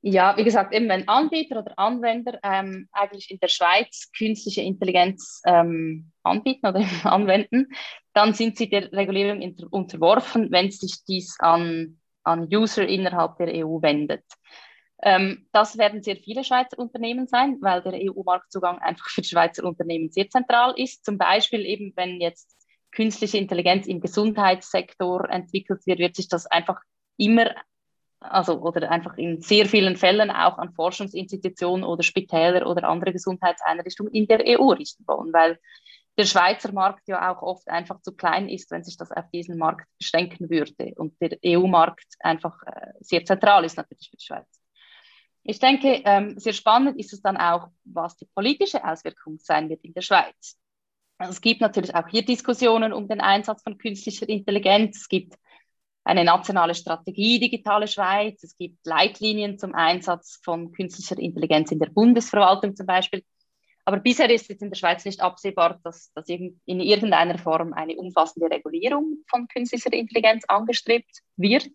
Ja, 0.00 0.36
wie 0.36 0.44
gesagt, 0.44 0.74
eben 0.74 0.88
wenn 0.88 1.08
Anbieter 1.08 1.58
oder 1.58 1.76
Anwender 1.76 2.38
ähm, 2.42 2.88
eigentlich 2.92 3.30
in 3.30 3.40
der 3.40 3.48
Schweiz 3.48 4.10
künstliche 4.16 4.62
Intelligenz 4.62 5.42
ähm, 5.44 6.12
anbieten 6.22 6.66
oder 6.66 6.84
anwenden, 7.04 7.66
dann 8.14 8.32
sind 8.32 8.56
sie 8.56 8.70
der 8.70 8.90
Regulierung 8.92 9.42
unterworfen, 9.70 10.50
wenn 10.52 10.70
sich 10.70 11.04
dies 11.06 11.36
an, 11.40 11.98
an 12.22 12.48
User 12.50 12.86
innerhalb 12.86 13.36
der 13.38 13.66
EU 13.66 13.82
wendet. 13.82 14.24
Ähm, 15.02 15.46
das 15.52 15.78
werden 15.78 16.02
sehr 16.02 16.16
viele 16.16 16.42
Schweizer 16.42 16.78
Unternehmen 16.78 17.28
sein, 17.28 17.58
weil 17.60 17.82
der 17.82 17.94
EU-Marktzugang 17.94 18.78
einfach 18.78 19.08
für 19.08 19.22
Schweizer 19.22 19.64
Unternehmen 19.64 20.10
sehr 20.10 20.28
zentral 20.28 20.74
ist. 20.76 21.04
Zum 21.04 21.18
Beispiel 21.18 21.64
eben, 21.64 21.92
wenn 21.96 22.20
jetzt 22.20 22.56
künstliche 22.90 23.38
Intelligenz 23.38 23.86
im 23.86 24.00
Gesundheitssektor 24.00 25.28
entwickelt 25.30 25.86
wird, 25.86 25.98
wird 25.98 26.16
sich 26.16 26.28
das 26.28 26.46
einfach 26.46 26.80
immer, 27.16 27.54
also 28.20 28.60
oder 28.60 28.90
einfach 28.90 29.16
in 29.18 29.40
sehr 29.40 29.66
vielen 29.66 29.96
Fällen 29.96 30.30
auch 30.30 30.58
an 30.58 30.72
Forschungsinstitutionen 30.72 31.84
oder 31.84 32.02
Spitäler 32.02 32.66
oder 32.66 32.88
andere 32.88 33.12
Gesundheitseinrichtungen 33.12 34.12
in 34.12 34.26
der 34.26 34.40
EU 34.46 34.70
richten 34.70 35.06
wollen, 35.06 35.32
weil 35.32 35.58
der 36.16 36.24
Schweizer 36.24 36.72
Markt 36.72 37.06
ja 37.06 37.32
auch 37.32 37.42
oft 37.42 37.68
einfach 37.68 38.00
zu 38.02 38.12
klein 38.16 38.48
ist, 38.48 38.72
wenn 38.72 38.82
sich 38.82 38.96
das 38.96 39.12
auf 39.12 39.30
diesen 39.30 39.56
Markt 39.56 39.86
beschränken 39.98 40.50
würde 40.50 40.92
und 40.96 41.14
der 41.20 41.38
EU-Markt 41.44 42.06
einfach 42.18 42.60
äh, 42.66 42.92
sehr 43.00 43.24
zentral 43.24 43.64
ist 43.64 43.76
natürlich 43.76 44.10
für 44.10 44.16
die 44.16 44.24
Schweiz. 44.24 44.60
Ich 45.50 45.60
denke, 45.60 46.02
ähm, 46.04 46.38
sehr 46.38 46.52
spannend 46.52 46.98
ist 46.98 47.14
es 47.14 47.22
dann 47.22 47.38
auch, 47.38 47.68
was 47.84 48.18
die 48.18 48.26
politische 48.26 48.84
Auswirkung 48.84 49.38
sein 49.38 49.70
wird 49.70 49.82
in 49.82 49.94
der 49.94 50.02
Schweiz. 50.02 50.58
Also 51.16 51.32
es 51.32 51.40
gibt 51.40 51.62
natürlich 51.62 51.94
auch 51.94 52.06
hier 52.06 52.22
Diskussionen 52.22 52.92
um 52.92 53.08
den 53.08 53.22
Einsatz 53.22 53.62
von 53.62 53.78
künstlicher 53.78 54.28
Intelligenz. 54.28 54.98
Es 54.98 55.08
gibt 55.08 55.36
eine 56.04 56.22
nationale 56.22 56.74
Strategie 56.74 57.40
Digitale 57.40 57.88
Schweiz. 57.88 58.44
Es 58.44 58.58
gibt 58.58 58.86
Leitlinien 58.86 59.58
zum 59.58 59.74
Einsatz 59.74 60.38
von 60.44 60.70
künstlicher 60.70 61.18
Intelligenz 61.18 61.72
in 61.72 61.78
der 61.78 61.88
Bundesverwaltung 61.88 62.76
zum 62.76 62.84
Beispiel. 62.84 63.24
Aber 63.86 64.00
bisher 64.00 64.28
ist 64.28 64.50
es 64.50 64.60
in 64.60 64.68
der 64.68 64.76
Schweiz 64.76 65.06
nicht 65.06 65.22
absehbar, 65.22 65.80
dass, 65.82 66.12
dass 66.12 66.28
in 66.28 66.60
irgendeiner 66.66 67.38
Form 67.38 67.72
eine 67.72 67.96
umfassende 67.96 68.50
Regulierung 68.50 69.24
von 69.30 69.48
künstlicher 69.48 69.94
Intelligenz 69.94 70.44
angestrebt 70.46 71.22
wird. 71.38 71.70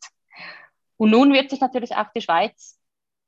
Und 0.98 1.10
nun 1.10 1.34
wird 1.34 1.50
sich 1.50 1.60
natürlich 1.60 1.96
auch 1.96 2.12
die 2.16 2.22
Schweiz 2.22 2.78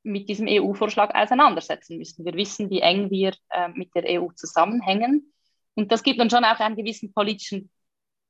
mit 0.06 0.28
diesem 0.28 0.46
EU-Vorschlag 0.48 1.14
auseinandersetzen 1.14 1.98
müssen. 1.98 2.24
Wir 2.24 2.34
wissen, 2.34 2.70
wie 2.70 2.80
eng 2.80 3.10
wir 3.10 3.34
äh, 3.50 3.68
mit 3.68 3.94
der 3.94 4.20
EU 4.20 4.28
zusammenhängen. 4.34 5.32
Und 5.74 5.92
das 5.92 6.02
gibt 6.02 6.20
dann 6.20 6.30
schon 6.30 6.44
auch 6.44 6.58
einen 6.58 6.76
gewissen 6.76 7.12
politischen 7.12 7.70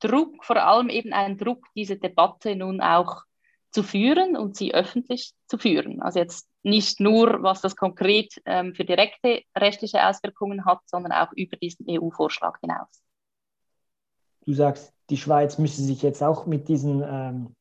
Druck, 0.01 0.45
vor 0.45 0.57
allem 0.57 0.89
eben 0.89 1.13
einen 1.13 1.39
Druck, 1.39 1.67
diese 1.75 1.97
Debatte 1.97 2.57
nun 2.57 2.81
auch 2.81 3.23
zu 3.71 3.83
führen 3.83 4.37
und 4.37 4.57
sie 4.57 4.75
öffentlich 4.75 5.33
zu 5.49 5.59
führen. 5.59 6.01
Also 6.03 6.19
jetzt 6.19 6.49
nicht 6.63 6.99
nur, 6.99 7.43
was 7.43 7.61
das 7.61 7.77
konkret 7.77 8.33
ähm, 8.45 8.75
für 8.75 8.85
direkte 8.85 9.43
rechtliche 9.57 10.07
Auswirkungen 10.07 10.65
hat, 10.65 10.81
sondern 10.87 11.13
auch 11.13 11.33
über 11.37 11.57
diesen 11.57 11.87
EU-Vorschlag 11.89 12.59
hinaus. 12.61 12.89
Du 14.45 14.53
sagst, 14.53 14.93
die 15.11 15.17
Schweiz 15.17 15.59
müsse 15.59 15.83
sich 15.83 16.03
jetzt 16.03 16.23
auch 16.23 16.47
mit 16.47 16.69
diesen, 16.69 17.03
ähm, 17.07 17.55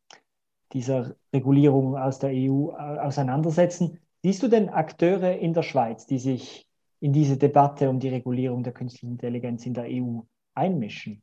dieser 0.73 1.15
Regulierung 1.33 1.97
aus 1.97 2.19
der 2.19 2.29
EU 2.31 2.71
äh, 2.71 2.99
auseinandersetzen. 2.99 3.99
Siehst 4.25 4.41
du 4.41 4.47
denn 4.47 4.69
Akteure 4.69 5.37
in 5.37 5.53
der 5.53 5.61
Schweiz, 5.61 6.07
die 6.07 6.17
sich 6.17 6.67
in 6.99 7.13
diese 7.13 7.37
Debatte 7.37 7.91
um 7.91 7.99
die 7.99 8.09
Regulierung 8.09 8.63
der 8.63 8.73
künstlichen 8.73 9.11
Intelligenz 9.11 9.67
in 9.67 9.75
der 9.75 9.85
EU 9.85 10.21
einmischen? 10.55 11.21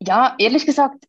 Ja, 0.00 0.34
ehrlich 0.38 0.66
gesagt, 0.66 1.06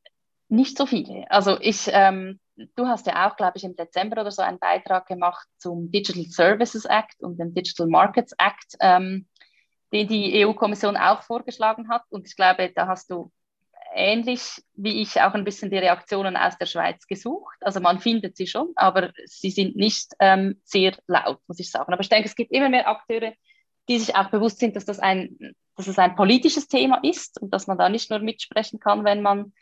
nicht 0.48 0.78
so 0.78 0.86
viele. 0.86 1.26
Also 1.32 1.60
ich, 1.60 1.90
ähm, 1.92 2.40
du 2.76 2.86
hast 2.86 3.08
ja 3.08 3.28
auch, 3.28 3.36
glaube 3.36 3.54
ich, 3.58 3.64
im 3.64 3.76
Dezember 3.76 4.22
oder 4.22 4.30
so 4.30 4.44
einen 4.44 4.60
Beitrag 4.60 5.08
gemacht 5.08 5.48
zum 5.58 5.90
Digital 5.90 6.26
Services 6.26 6.86
Act 6.86 7.24
und 7.24 7.40
dem 7.40 7.56
Digital 7.56 7.88
Markets 7.88 8.34
Act, 8.34 8.76
ähm, 8.80 9.26
den 9.92 10.08
die 10.08 10.46
EU-Kommission 10.46 10.98
auch 10.98 11.24
vorgeschlagen 11.24 11.90
hat. 11.90 12.04
Und 12.12 12.28
ich 12.28 12.36
glaube, 12.36 12.72
da 12.76 12.86
hast 12.86 13.10
du 13.10 13.32
ähnlich 13.94 14.64
wie 14.74 15.02
ich 15.02 15.22
auch 15.22 15.34
ein 15.34 15.44
bisschen 15.44 15.70
die 15.70 15.78
Reaktionen 15.78 16.38
aus 16.38 16.58
der 16.58 16.66
Schweiz 16.66 17.08
gesucht. 17.08 17.58
Also 17.62 17.80
man 17.80 18.00
findet 18.00 18.38
sie 18.38 18.48
schon, 18.48 18.72
aber 18.76 19.12
sie 19.26 19.52
sind 19.52 19.76
nicht 19.76 20.14
ähm, 20.20 20.62
sehr 20.64 20.94
laut, 21.08 21.40
muss 21.48 21.60
ich 21.60 21.70
sagen. 21.72 21.92
Aber 21.94 22.02
ich 22.02 22.10
denke, 22.10 22.28
es 22.28 22.36
gibt 22.36 22.52
immer 22.52 22.70
mehr 22.70 22.88
Akteure, 22.88 23.34
die 23.90 24.00
sich 24.00 24.16
auch 24.16 24.30
bewusst 24.30 24.60
sind, 24.60 24.76
dass 24.76 24.86
das 24.86 25.00
ein, 25.00 25.56
dass 25.76 25.88
es 25.88 26.00
ein 26.00 26.16
politisches 26.16 26.68
Thema 26.68 27.00
ist 27.04 27.42
und 27.42 27.54
dass 27.54 27.68
man 27.68 27.78
da 27.78 27.90
nicht 27.90 28.10
nur 28.10 28.20
mitsprechen 28.20 28.80
kann, 28.80 29.04
wenn 29.04 29.22
man 29.22 29.54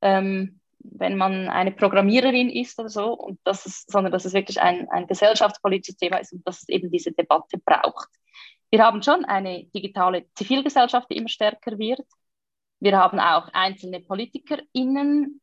ähm, 0.00 0.60
wenn 0.84 1.16
man 1.16 1.48
eine 1.48 1.72
Programmiererin 1.72 2.50
ist 2.50 2.78
oder 2.78 2.88
so, 2.88 3.12
und 3.12 3.38
das 3.44 3.66
ist, 3.66 3.90
sondern 3.90 4.12
dass 4.12 4.24
es 4.24 4.32
wirklich 4.32 4.60
ein, 4.60 4.88
ein 4.90 5.06
gesellschaftspolitisches 5.06 5.96
Thema 5.96 6.18
ist 6.18 6.32
und 6.32 6.46
dass 6.46 6.62
es 6.62 6.68
eben 6.68 6.90
diese 6.90 7.12
Debatte 7.12 7.58
braucht. 7.58 8.08
Wir 8.70 8.82
haben 8.82 9.02
schon 9.02 9.24
eine 9.24 9.64
digitale 9.66 10.26
Zivilgesellschaft, 10.34 11.10
die 11.10 11.16
immer 11.16 11.28
stärker 11.28 11.78
wird. 11.78 12.06
Wir 12.82 12.98
haben 12.98 13.20
auch 13.20 13.48
einzelne 13.52 14.00
PolitikerInnen, 14.00 15.40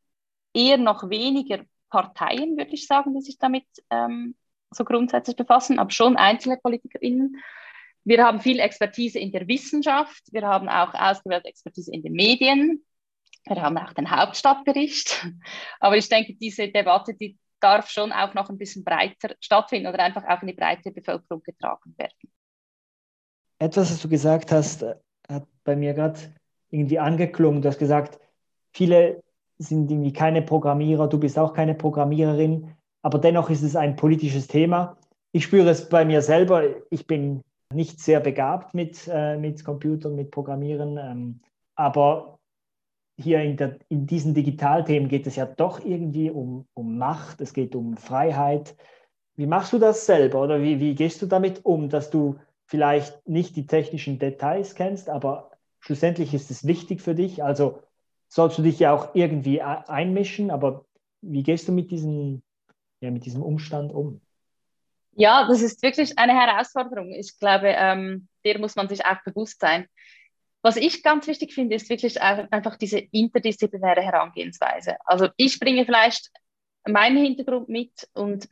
eher 0.53 0.77
noch 0.77 1.09
weniger 1.09 1.63
Parteien, 1.89 2.57
würde 2.57 2.73
ich 2.73 2.85
sagen, 2.85 3.13
die 3.13 3.21
sich 3.21 3.37
damit 3.37 3.63
ähm, 3.89 4.35
so 4.71 4.83
grundsätzlich 4.83 5.37
befassen, 5.37 5.79
aber 5.79 5.89
schon 5.89 6.17
einzelne 6.17 6.57
PolitikerInnen. 6.57 7.37
Wir 8.03 8.25
haben 8.25 8.41
viel 8.41 8.59
Expertise 8.59 9.19
in 9.19 9.31
der 9.31 9.47
Wissenschaft, 9.47 10.21
wir 10.33 10.45
haben 10.45 10.67
auch 10.67 10.93
ausgewählte 10.93 11.47
Expertise 11.47 11.93
in 11.93 12.03
den 12.03 12.11
Medien, 12.11 12.85
wir 13.45 13.61
haben 13.61 13.77
auch 13.77 13.93
den 13.93 14.11
Hauptstadtbericht. 14.11 15.25
Aber 15.79 15.95
ich 15.95 16.09
denke, 16.09 16.35
diese 16.35 16.67
Debatte, 16.67 17.13
die 17.13 17.37
darf 17.61 17.89
schon 17.89 18.11
auch 18.11 18.33
noch 18.33 18.49
ein 18.49 18.57
bisschen 18.57 18.83
breiter 18.83 19.33
stattfinden 19.39 19.87
oder 19.87 20.03
einfach 20.03 20.25
auch 20.27 20.41
in 20.41 20.49
die 20.49 20.55
breite 20.55 20.91
Bevölkerung 20.91 21.41
getragen 21.41 21.95
werden. 21.97 22.33
Etwas, 23.59 23.93
was 23.93 24.01
du 24.01 24.09
gesagt 24.09 24.51
hast, 24.51 24.83
hat 24.83 25.47
bei 25.63 25.77
mir 25.77 25.93
gerade 25.93 26.19
irgendwie 26.71 26.99
angeklungen. 26.99 27.61
Du 27.61 27.69
hast 27.69 27.79
gesagt, 27.79 28.19
viele 28.71 29.23
sind 29.57 29.91
irgendwie 29.91 30.13
keine 30.13 30.41
Programmierer, 30.41 31.07
du 31.07 31.19
bist 31.19 31.37
auch 31.37 31.53
keine 31.53 31.75
Programmiererin, 31.75 32.71
aber 33.01 33.19
dennoch 33.19 33.49
ist 33.49 33.63
es 33.63 33.75
ein 33.75 33.95
politisches 33.95 34.47
Thema. 34.47 34.97
Ich 35.31 35.43
spüre 35.43 35.69
es 35.69 35.89
bei 35.89 36.05
mir 36.05 36.21
selber, 36.21 36.63
ich 36.89 37.05
bin 37.05 37.43
nicht 37.73 37.99
sehr 37.99 38.19
begabt 38.19 38.73
mit, 38.73 39.07
äh, 39.11 39.37
mit 39.37 39.63
Computern, 39.63 40.15
mit 40.15 40.31
Programmieren, 40.31 40.97
ähm, 40.97 41.39
aber 41.75 42.39
hier 43.19 43.41
in, 43.41 43.57
der, 43.57 43.77
in 43.89 44.07
diesen 44.07 44.33
Digitalthemen 44.33 45.09
geht 45.09 45.27
es 45.27 45.35
ja 45.35 45.45
doch 45.45 45.83
irgendwie 45.83 46.31
um, 46.31 46.65
um 46.73 46.97
Macht, 46.97 47.41
es 47.41 47.53
geht 47.53 47.75
um 47.75 47.97
Freiheit. 47.97 48.75
Wie 49.35 49.45
machst 49.45 49.73
du 49.73 49.77
das 49.77 50.05
selber 50.05 50.41
oder 50.41 50.61
wie, 50.61 50.79
wie 50.79 50.95
gehst 50.95 51.21
du 51.21 51.25
damit 51.25 51.65
um, 51.65 51.89
dass 51.89 52.09
du 52.09 52.39
vielleicht 52.65 53.27
nicht 53.27 53.55
die 53.55 53.67
technischen 53.67 54.19
Details 54.19 54.73
kennst, 54.75 55.09
aber 55.09 55.48
schlussendlich 55.79 56.33
ist 56.33 56.51
es 56.51 56.65
wichtig 56.65 57.01
für 57.01 57.15
dich. 57.15 57.43
Also 57.43 57.81
sollst 58.27 58.57
du 58.57 58.61
dich 58.61 58.79
ja 58.79 58.93
auch 58.93 59.15
irgendwie 59.15 59.61
einmischen, 59.61 60.51
aber 60.51 60.85
wie 61.21 61.43
gehst 61.43 61.67
du 61.67 61.71
mit 61.71 61.91
diesem, 61.91 62.41
ja, 63.01 63.11
mit 63.11 63.25
diesem 63.25 63.41
Umstand 63.41 63.91
um? 63.91 64.21
Ja, 65.13 65.47
das 65.47 65.61
ist 65.61 65.81
wirklich 65.81 66.17
eine 66.17 66.33
Herausforderung. 66.33 67.11
Ich 67.11 67.37
glaube, 67.39 67.67
ähm, 67.67 68.27
der 68.45 68.59
muss 68.59 68.75
man 68.75 68.87
sich 68.87 69.05
auch 69.05 69.21
bewusst 69.25 69.59
sein. 69.59 69.87
Was 70.61 70.75
ich 70.75 71.03
ganz 71.03 71.25
wichtig 71.27 71.53
finde, 71.53 71.75
ist 71.75 71.89
wirklich 71.89 72.21
einfach 72.21 72.75
diese 72.75 72.99
interdisziplinäre 72.99 74.01
Herangehensweise. 74.01 74.97
Also 75.05 75.29
ich 75.37 75.59
bringe 75.59 75.85
vielleicht 75.85 76.29
meinen 76.87 77.17
Hintergrund 77.17 77.69
mit 77.69 78.09
und 78.13 78.47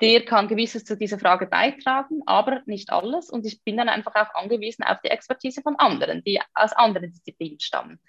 der 0.00 0.24
kann 0.24 0.48
gewisses 0.48 0.84
zu 0.84 0.96
dieser 0.96 1.18
Frage 1.18 1.46
beitragen, 1.46 2.22
aber 2.26 2.62
nicht 2.66 2.90
alles. 2.90 3.30
Und 3.30 3.46
ich 3.46 3.62
bin 3.62 3.76
dann 3.76 3.88
einfach 3.88 4.14
auch 4.14 4.34
angewiesen 4.34 4.84
auf 4.84 4.98
die 5.04 5.10
Expertise 5.10 5.62
von 5.62 5.76
anderen, 5.76 6.22
die 6.24 6.40
aus 6.54 6.72
anderen 6.72 7.12
Disziplinen 7.12 7.60
stammen. 7.60 8.00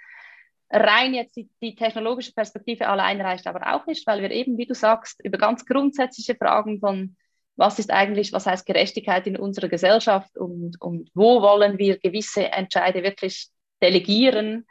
Rein 0.69 1.13
jetzt 1.13 1.35
die, 1.35 1.49
die, 1.61 1.75
technologische 1.75 2.33
Perspektive 2.33 2.87
allein 2.87 3.21
reicht 3.21 3.45
aber 3.45 3.73
auch 3.73 3.85
nicht, 3.85 4.05
weil 4.07 4.21
wir 4.21 4.31
eben, 4.31 4.57
wie 4.57 4.65
du 4.65 4.73
sagst, 4.73 5.23
über 5.23 5.37
ganz 5.37 5.65
grundsätzliche 5.65 6.35
Fragen 6.35 6.79
von 6.79 7.15
was 7.55 7.79
ist 7.79 7.91
eigentlich, 7.91 8.33
was 8.33 8.47
heißt 8.47 8.65
Gerechtigkeit 8.65 9.27
in 9.27 9.37
unserer 9.37 9.69
Gesellschaft 9.69 10.37
und, 10.37 10.81
und 10.81 11.09
wo 11.13 11.41
wollen 11.41 11.77
wir 11.77 11.97
gewisse 11.97 12.51
Entscheide 12.51 13.03
wirklich 13.03 13.47
delegieren 13.81 14.65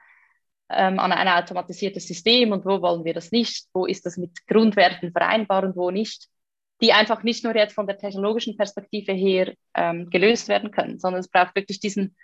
ähm, 0.68 0.98
an 0.98 1.12
ein 1.12 1.28
automatisiertes 1.28 2.06
System 2.06 2.52
und 2.52 2.66
wo 2.66 2.82
wollen 2.82 3.04
wir 3.04 3.14
das 3.14 3.30
nicht, 3.32 3.66
wo 3.72 3.86
ist 3.86 4.04
das 4.04 4.16
mit 4.16 4.46
Grundwerten 4.46 5.12
vereinbar 5.12 5.64
und 5.64 5.76
wo 5.76 5.90
nicht, 5.90 6.28
die 6.84 6.92
einfach 6.92 7.22
nicht 7.22 7.44
nur 7.44 7.56
jetzt 7.56 7.72
von 7.72 7.86
der 7.86 7.96
technologischen 7.96 8.58
Perspektive 8.58 9.12
her 9.12 9.54
ähm, 9.74 10.10
gelöst 10.10 10.48
werden 10.48 10.70
können, 10.70 10.98
sondern 10.98 11.20
es 11.20 11.28
braucht 11.28 11.56
wirklich 11.56 11.80
diesen, 11.80 12.14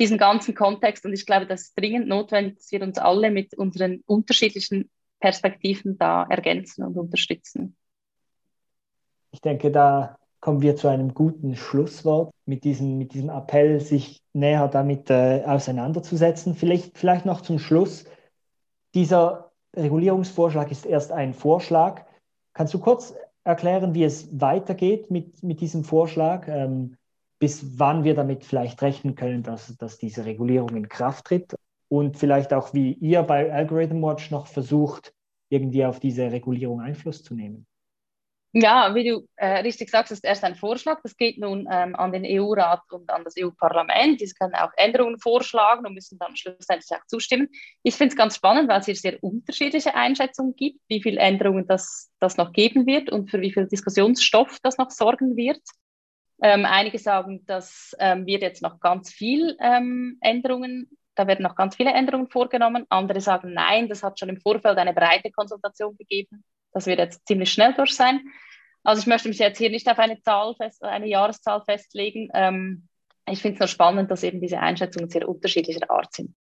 diesen 0.00 0.16
ganzen 0.16 0.54
Kontext 0.54 1.04
und 1.04 1.12
ich 1.12 1.26
glaube, 1.26 1.46
das 1.46 1.64
ist 1.64 1.78
dringend 1.78 2.08
notwendig, 2.08 2.56
dass 2.56 2.72
wir 2.72 2.80
uns 2.82 2.96
alle 2.96 3.30
mit 3.30 3.52
unseren 3.52 4.02
unterschiedlichen 4.06 4.88
Perspektiven 5.20 5.98
da 5.98 6.24
ergänzen 6.30 6.84
und 6.84 6.96
unterstützen. 6.96 7.76
Ich 9.30 9.42
denke, 9.42 9.70
da 9.70 10.16
kommen 10.40 10.62
wir 10.62 10.74
zu 10.74 10.88
einem 10.88 11.12
guten 11.12 11.54
Schlusswort 11.54 12.32
mit 12.46 12.64
diesem, 12.64 12.96
mit 12.96 13.12
diesem 13.12 13.28
Appell, 13.28 13.78
sich 13.78 14.22
näher 14.32 14.68
damit 14.68 15.10
äh, 15.10 15.42
auseinanderzusetzen. 15.44 16.54
Vielleicht, 16.54 16.96
vielleicht 16.96 17.26
noch 17.26 17.42
zum 17.42 17.58
Schluss. 17.58 18.06
Dieser 18.94 19.50
Regulierungsvorschlag 19.76 20.70
ist 20.70 20.86
erst 20.86 21.12
ein 21.12 21.34
Vorschlag. 21.34 22.06
Kannst 22.54 22.72
du 22.72 22.78
kurz 22.78 23.14
erklären, 23.48 23.94
wie 23.94 24.04
es 24.04 24.28
weitergeht 24.38 25.10
mit, 25.10 25.42
mit 25.42 25.60
diesem 25.60 25.82
Vorschlag? 25.82 26.46
Ähm, 26.48 26.96
bis 27.38 27.78
wann 27.78 28.04
wir 28.04 28.14
damit 28.14 28.44
vielleicht 28.44 28.82
rechnen 28.82 29.14
können, 29.14 29.42
dass, 29.42 29.76
dass 29.76 29.96
diese 29.96 30.24
Regulierung 30.24 30.76
in 30.76 30.88
Kraft 30.88 31.26
tritt? 31.26 31.54
Und 31.88 32.18
vielleicht 32.18 32.52
auch, 32.52 32.74
wie 32.74 32.92
ihr 32.92 33.22
bei 33.22 33.50
Algorithm 33.50 34.02
Watch 34.02 34.30
noch 34.30 34.46
versucht, 34.46 35.14
irgendwie 35.48 35.84
auf 35.86 35.98
diese 35.98 36.30
Regulierung 36.30 36.80
Einfluss 36.80 37.22
zu 37.22 37.34
nehmen? 37.34 37.66
Ja, 38.52 38.94
wie 38.94 39.04
du 39.04 39.28
äh, 39.36 39.58
richtig 39.58 39.90
sagst, 39.90 40.10
ist 40.10 40.24
erst 40.24 40.42
ein 40.42 40.54
Vorschlag. 40.54 41.00
Das 41.02 41.16
geht 41.16 41.38
nun 41.38 41.68
ähm, 41.70 41.94
an 41.94 42.12
den 42.12 42.24
EU-Rat 42.24 42.80
und 42.90 43.10
an 43.10 43.22
das 43.22 43.34
EU-Parlament. 43.38 44.20
Die 44.22 44.32
können 44.32 44.54
auch 44.54 44.70
Änderungen 44.76 45.18
vorschlagen 45.18 45.86
und 45.86 45.92
müssen 45.92 46.18
dann 46.18 46.34
schlussendlich 46.34 46.90
auch 46.98 47.04
zustimmen. 47.06 47.48
Ich 47.82 47.94
finde 47.94 48.12
es 48.12 48.16
ganz 48.16 48.36
spannend, 48.36 48.70
weil 48.70 48.80
es 48.80 48.86
hier 48.86 48.96
sehr 48.96 49.22
unterschiedliche 49.22 49.94
Einschätzungen 49.94 50.56
gibt, 50.56 50.80
wie 50.88 51.02
viele 51.02 51.20
Änderungen 51.20 51.66
das, 51.66 52.10
das 52.20 52.38
noch 52.38 52.52
geben 52.52 52.86
wird 52.86 53.10
und 53.10 53.30
für 53.30 53.42
wie 53.42 53.52
viel 53.52 53.68
Diskussionsstoff 53.68 54.58
das 54.62 54.78
noch 54.78 54.90
sorgen 54.90 55.36
wird. 55.36 55.60
Ähm, 56.40 56.64
einige 56.64 56.98
sagen, 56.98 57.44
das 57.46 57.94
ähm, 57.98 58.24
wird 58.24 58.40
jetzt 58.42 58.62
noch 58.62 58.80
ganz 58.80 59.12
viel 59.12 59.56
ähm, 59.60 60.16
Änderungen, 60.22 60.88
da 61.16 61.26
werden 61.26 61.42
noch 61.42 61.56
ganz 61.56 61.74
viele 61.74 61.90
Änderungen 61.90 62.28
vorgenommen. 62.28 62.86
Andere 62.90 63.20
sagen, 63.20 63.52
nein, 63.52 63.88
das 63.88 64.04
hat 64.04 64.20
schon 64.20 64.28
im 64.28 64.40
Vorfeld 64.40 64.78
eine 64.78 64.94
breite 64.94 65.32
Konsultation 65.32 65.96
gegeben. 65.96 66.44
Das 66.78 66.86
wird 66.86 67.00
jetzt 67.00 67.26
ziemlich 67.26 67.52
schnell 67.52 67.74
durch 67.74 67.94
sein. 67.94 68.20
Also 68.84 69.00
ich 69.00 69.08
möchte 69.08 69.28
mich 69.28 69.38
jetzt 69.38 69.58
hier 69.58 69.68
nicht 69.68 69.90
auf 69.90 69.98
eine 69.98 70.20
Zahl 70.22 70.54
fest, 70.54 70.84
eine 70.84 71.08
Jahreszahl 71.08 71.60
festlegen. 71.64 72.28
Ähm, 72.32 72.88
ich 73.28 73.42
finde 73.42 73.54
es 73.54 73.58
nur 73.58 73.68
spannend, 73.68 74.12
dass 74.12 74.22
eben 74.22 74.40
diese 74.40 74.60
Einschätzungen 74.60 75.10
sehr 75.10 75.28
unterschiedlicher 75.28 75.90
Art 75.90 76.14
sind. 76.14 76.36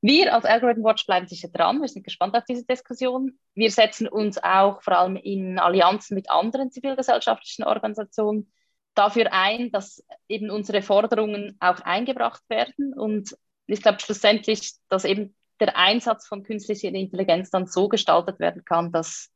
Wir 0.00 0.34
als 0.34 0.44
Algorithm 0.44 0.82
Watch 0.82 1.06
bleiben 1.06 1.28
sicher 1.28 1.48
dran. 1.48 1.80
Wir 1.80 1.86
sind 1.86 2.02
gespannt 2.02 2.36
auf 2.36 2.44
diese 2.44 2.66
Diskussion. 2.66 3.38
Wir 3.54 3.70
setzen 3.70 4.08
uns 4.08 4.42
auch 4.42 4.82
vor 4.82 4.98
allem 4.98 5.14
in 5.14 5.60
Allianzen 5.60 6.16
mit 6.16 6.28
anderen 6.30 6.72
zivilgesellschaftlichen 6.72 7.64
Organisationen 7.64 8.52
dafür 8.94 9.32
ein, 9.32 9.70
dass 9.70 10.04
eben 10.28 10.50
unsere 10.50 10.82
Forderungen 10.82 11.56
auch 11.60 11.80
eingebracht 11.80 12.42
werden. 12.48 12.92
Und 12.92 13.36
ich 13.68 13.82
glaube 13.82 14.00
schlussendlich, 14.00 14.72
dass 14.88 15.04
eben 15.04 15.36
der 15.60 15.76
Einsatz 15.76 16.26
von 16.26 16.42
künstlicher 16.42 16.88
Intelligenz 16.88 17.50
dann 17.50 17.66
so 17.66 17.88
gestaltet 17.88 18.38
werden 18.38 18.64
kann, 18.64 18.92
dass, 18.92 19.30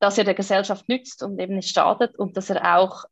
dass 0.00 0.18
er 0.18 0.24
der 0.24 0.34
Gesellschaft 0.34 0.88
nützt 0.88 1.22
und 1.22 1.38
eben 1.38 1.54
nicht 1.54 1.72
schadet 1.72 2.18
und 2.18 2.36
dass 2.36 2.50
er 2.50 2.78
auch 2.78 3.04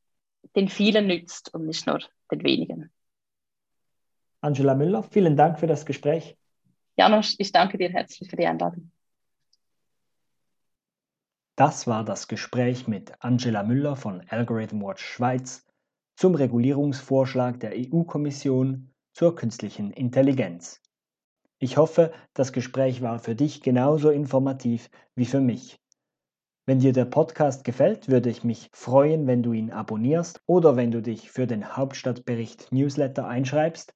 den 0.57 0.69
vielen 0.69 1.07
nützt 1.07 1.55
und 1.55 1.67
nicht 1.67 1.87
nur 1.87 2.01
den 2.33 2.43
wenigen. 2.43 2.91
Angela 4.41 4.75
Müller, 4.75 5.03
vielen 5.03 5.37
Dank 5.37 5.61
für 5.61 5.67
das 5.67 5.85
Gespräch. 5.87 6.37
Janusz, 6.97 7.37
ich 7.39 7.53
danke 7.53 7.79
dir 7.79 7.91
herzlich 7.91 8.29
für 8.29 8.37
die 8.37 8.47
Einladung. 8.47 8.91
Das 11.57 11.87
war 11.87 12.05
das 12.05 12.29
Gespräch 12.29 12.87
mit 12.87 13.13
Angela 13.21 13.63
Müller 13.63 13.97
von 13.97 14.25
Algorithm 14.29 14.81
Watch 14.81 15.05
Schweiz 15.05 15.67
zum 16.15 16.35
Regulierungsvorschlag 16.35 17.61
der 17.61 17.73
EU-Kommission 17.75 18.93
zur 19.13 19.35
künstlichen 19.35 19.91
Intelligenz. 19.91 20.81
Ich 21.59 21.77
hoffe, 21.77 22.13
das 22.35 22.53
Gespräch 22.53 23.03
war 23.03 23.19
für 23.19 23.35
dich 23.35 23.61
genauso 23.61 24.11
informativ 24.11 24.89
wie 25.17 25.27
für 25.27 25.41
mich. 25.41 25.81
Wenn 26.69 26.81
dir 26.81 26.93
der 26.93 27.07
Podcast 27.07 27.65
gefällt, 27.65 28.09
würde 28.09 28.29
ich 28.29 28.45
mich 28.45 28.69
freuen, 28.75 29.27
wenn 29.27 29.43
du 29.43 29.55
ihn 29.55 29.71
abonnierst 29.71 30.43
oder 30.45 30.77
wenn 30.77 30.91
du 30.91 31.01
dich 31.01 31.31
für 31.31 31.47
den 31.47 31.79
Hauptstadtbericht 31.79 32.71
Newsletter 32.73 33.27
einschreibst. 33.27 33.95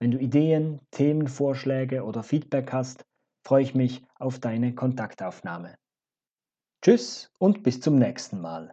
Wenn 0.00 0.10
du 0.10 0.16
Ideen, 0.16 0.80
Themenvorschläge 0.90 2.04
oder 2.04 2.22
Feedback 2.22 2.72
hast, 2.72 3.04
freue 3.46 3.64
ich 3.64 3.74
mich 3.74 4.02
auf 4.18 4.38
deine 4.38 4.74
Kontaktaufnahme. 4.74 5.74
Tschüss 6.80 7.30
und 7.38 7.62
bis 7.62 7.82
zum 7.82 7.98
nächsten 7.98 8.40
Mal. 8.40 8.72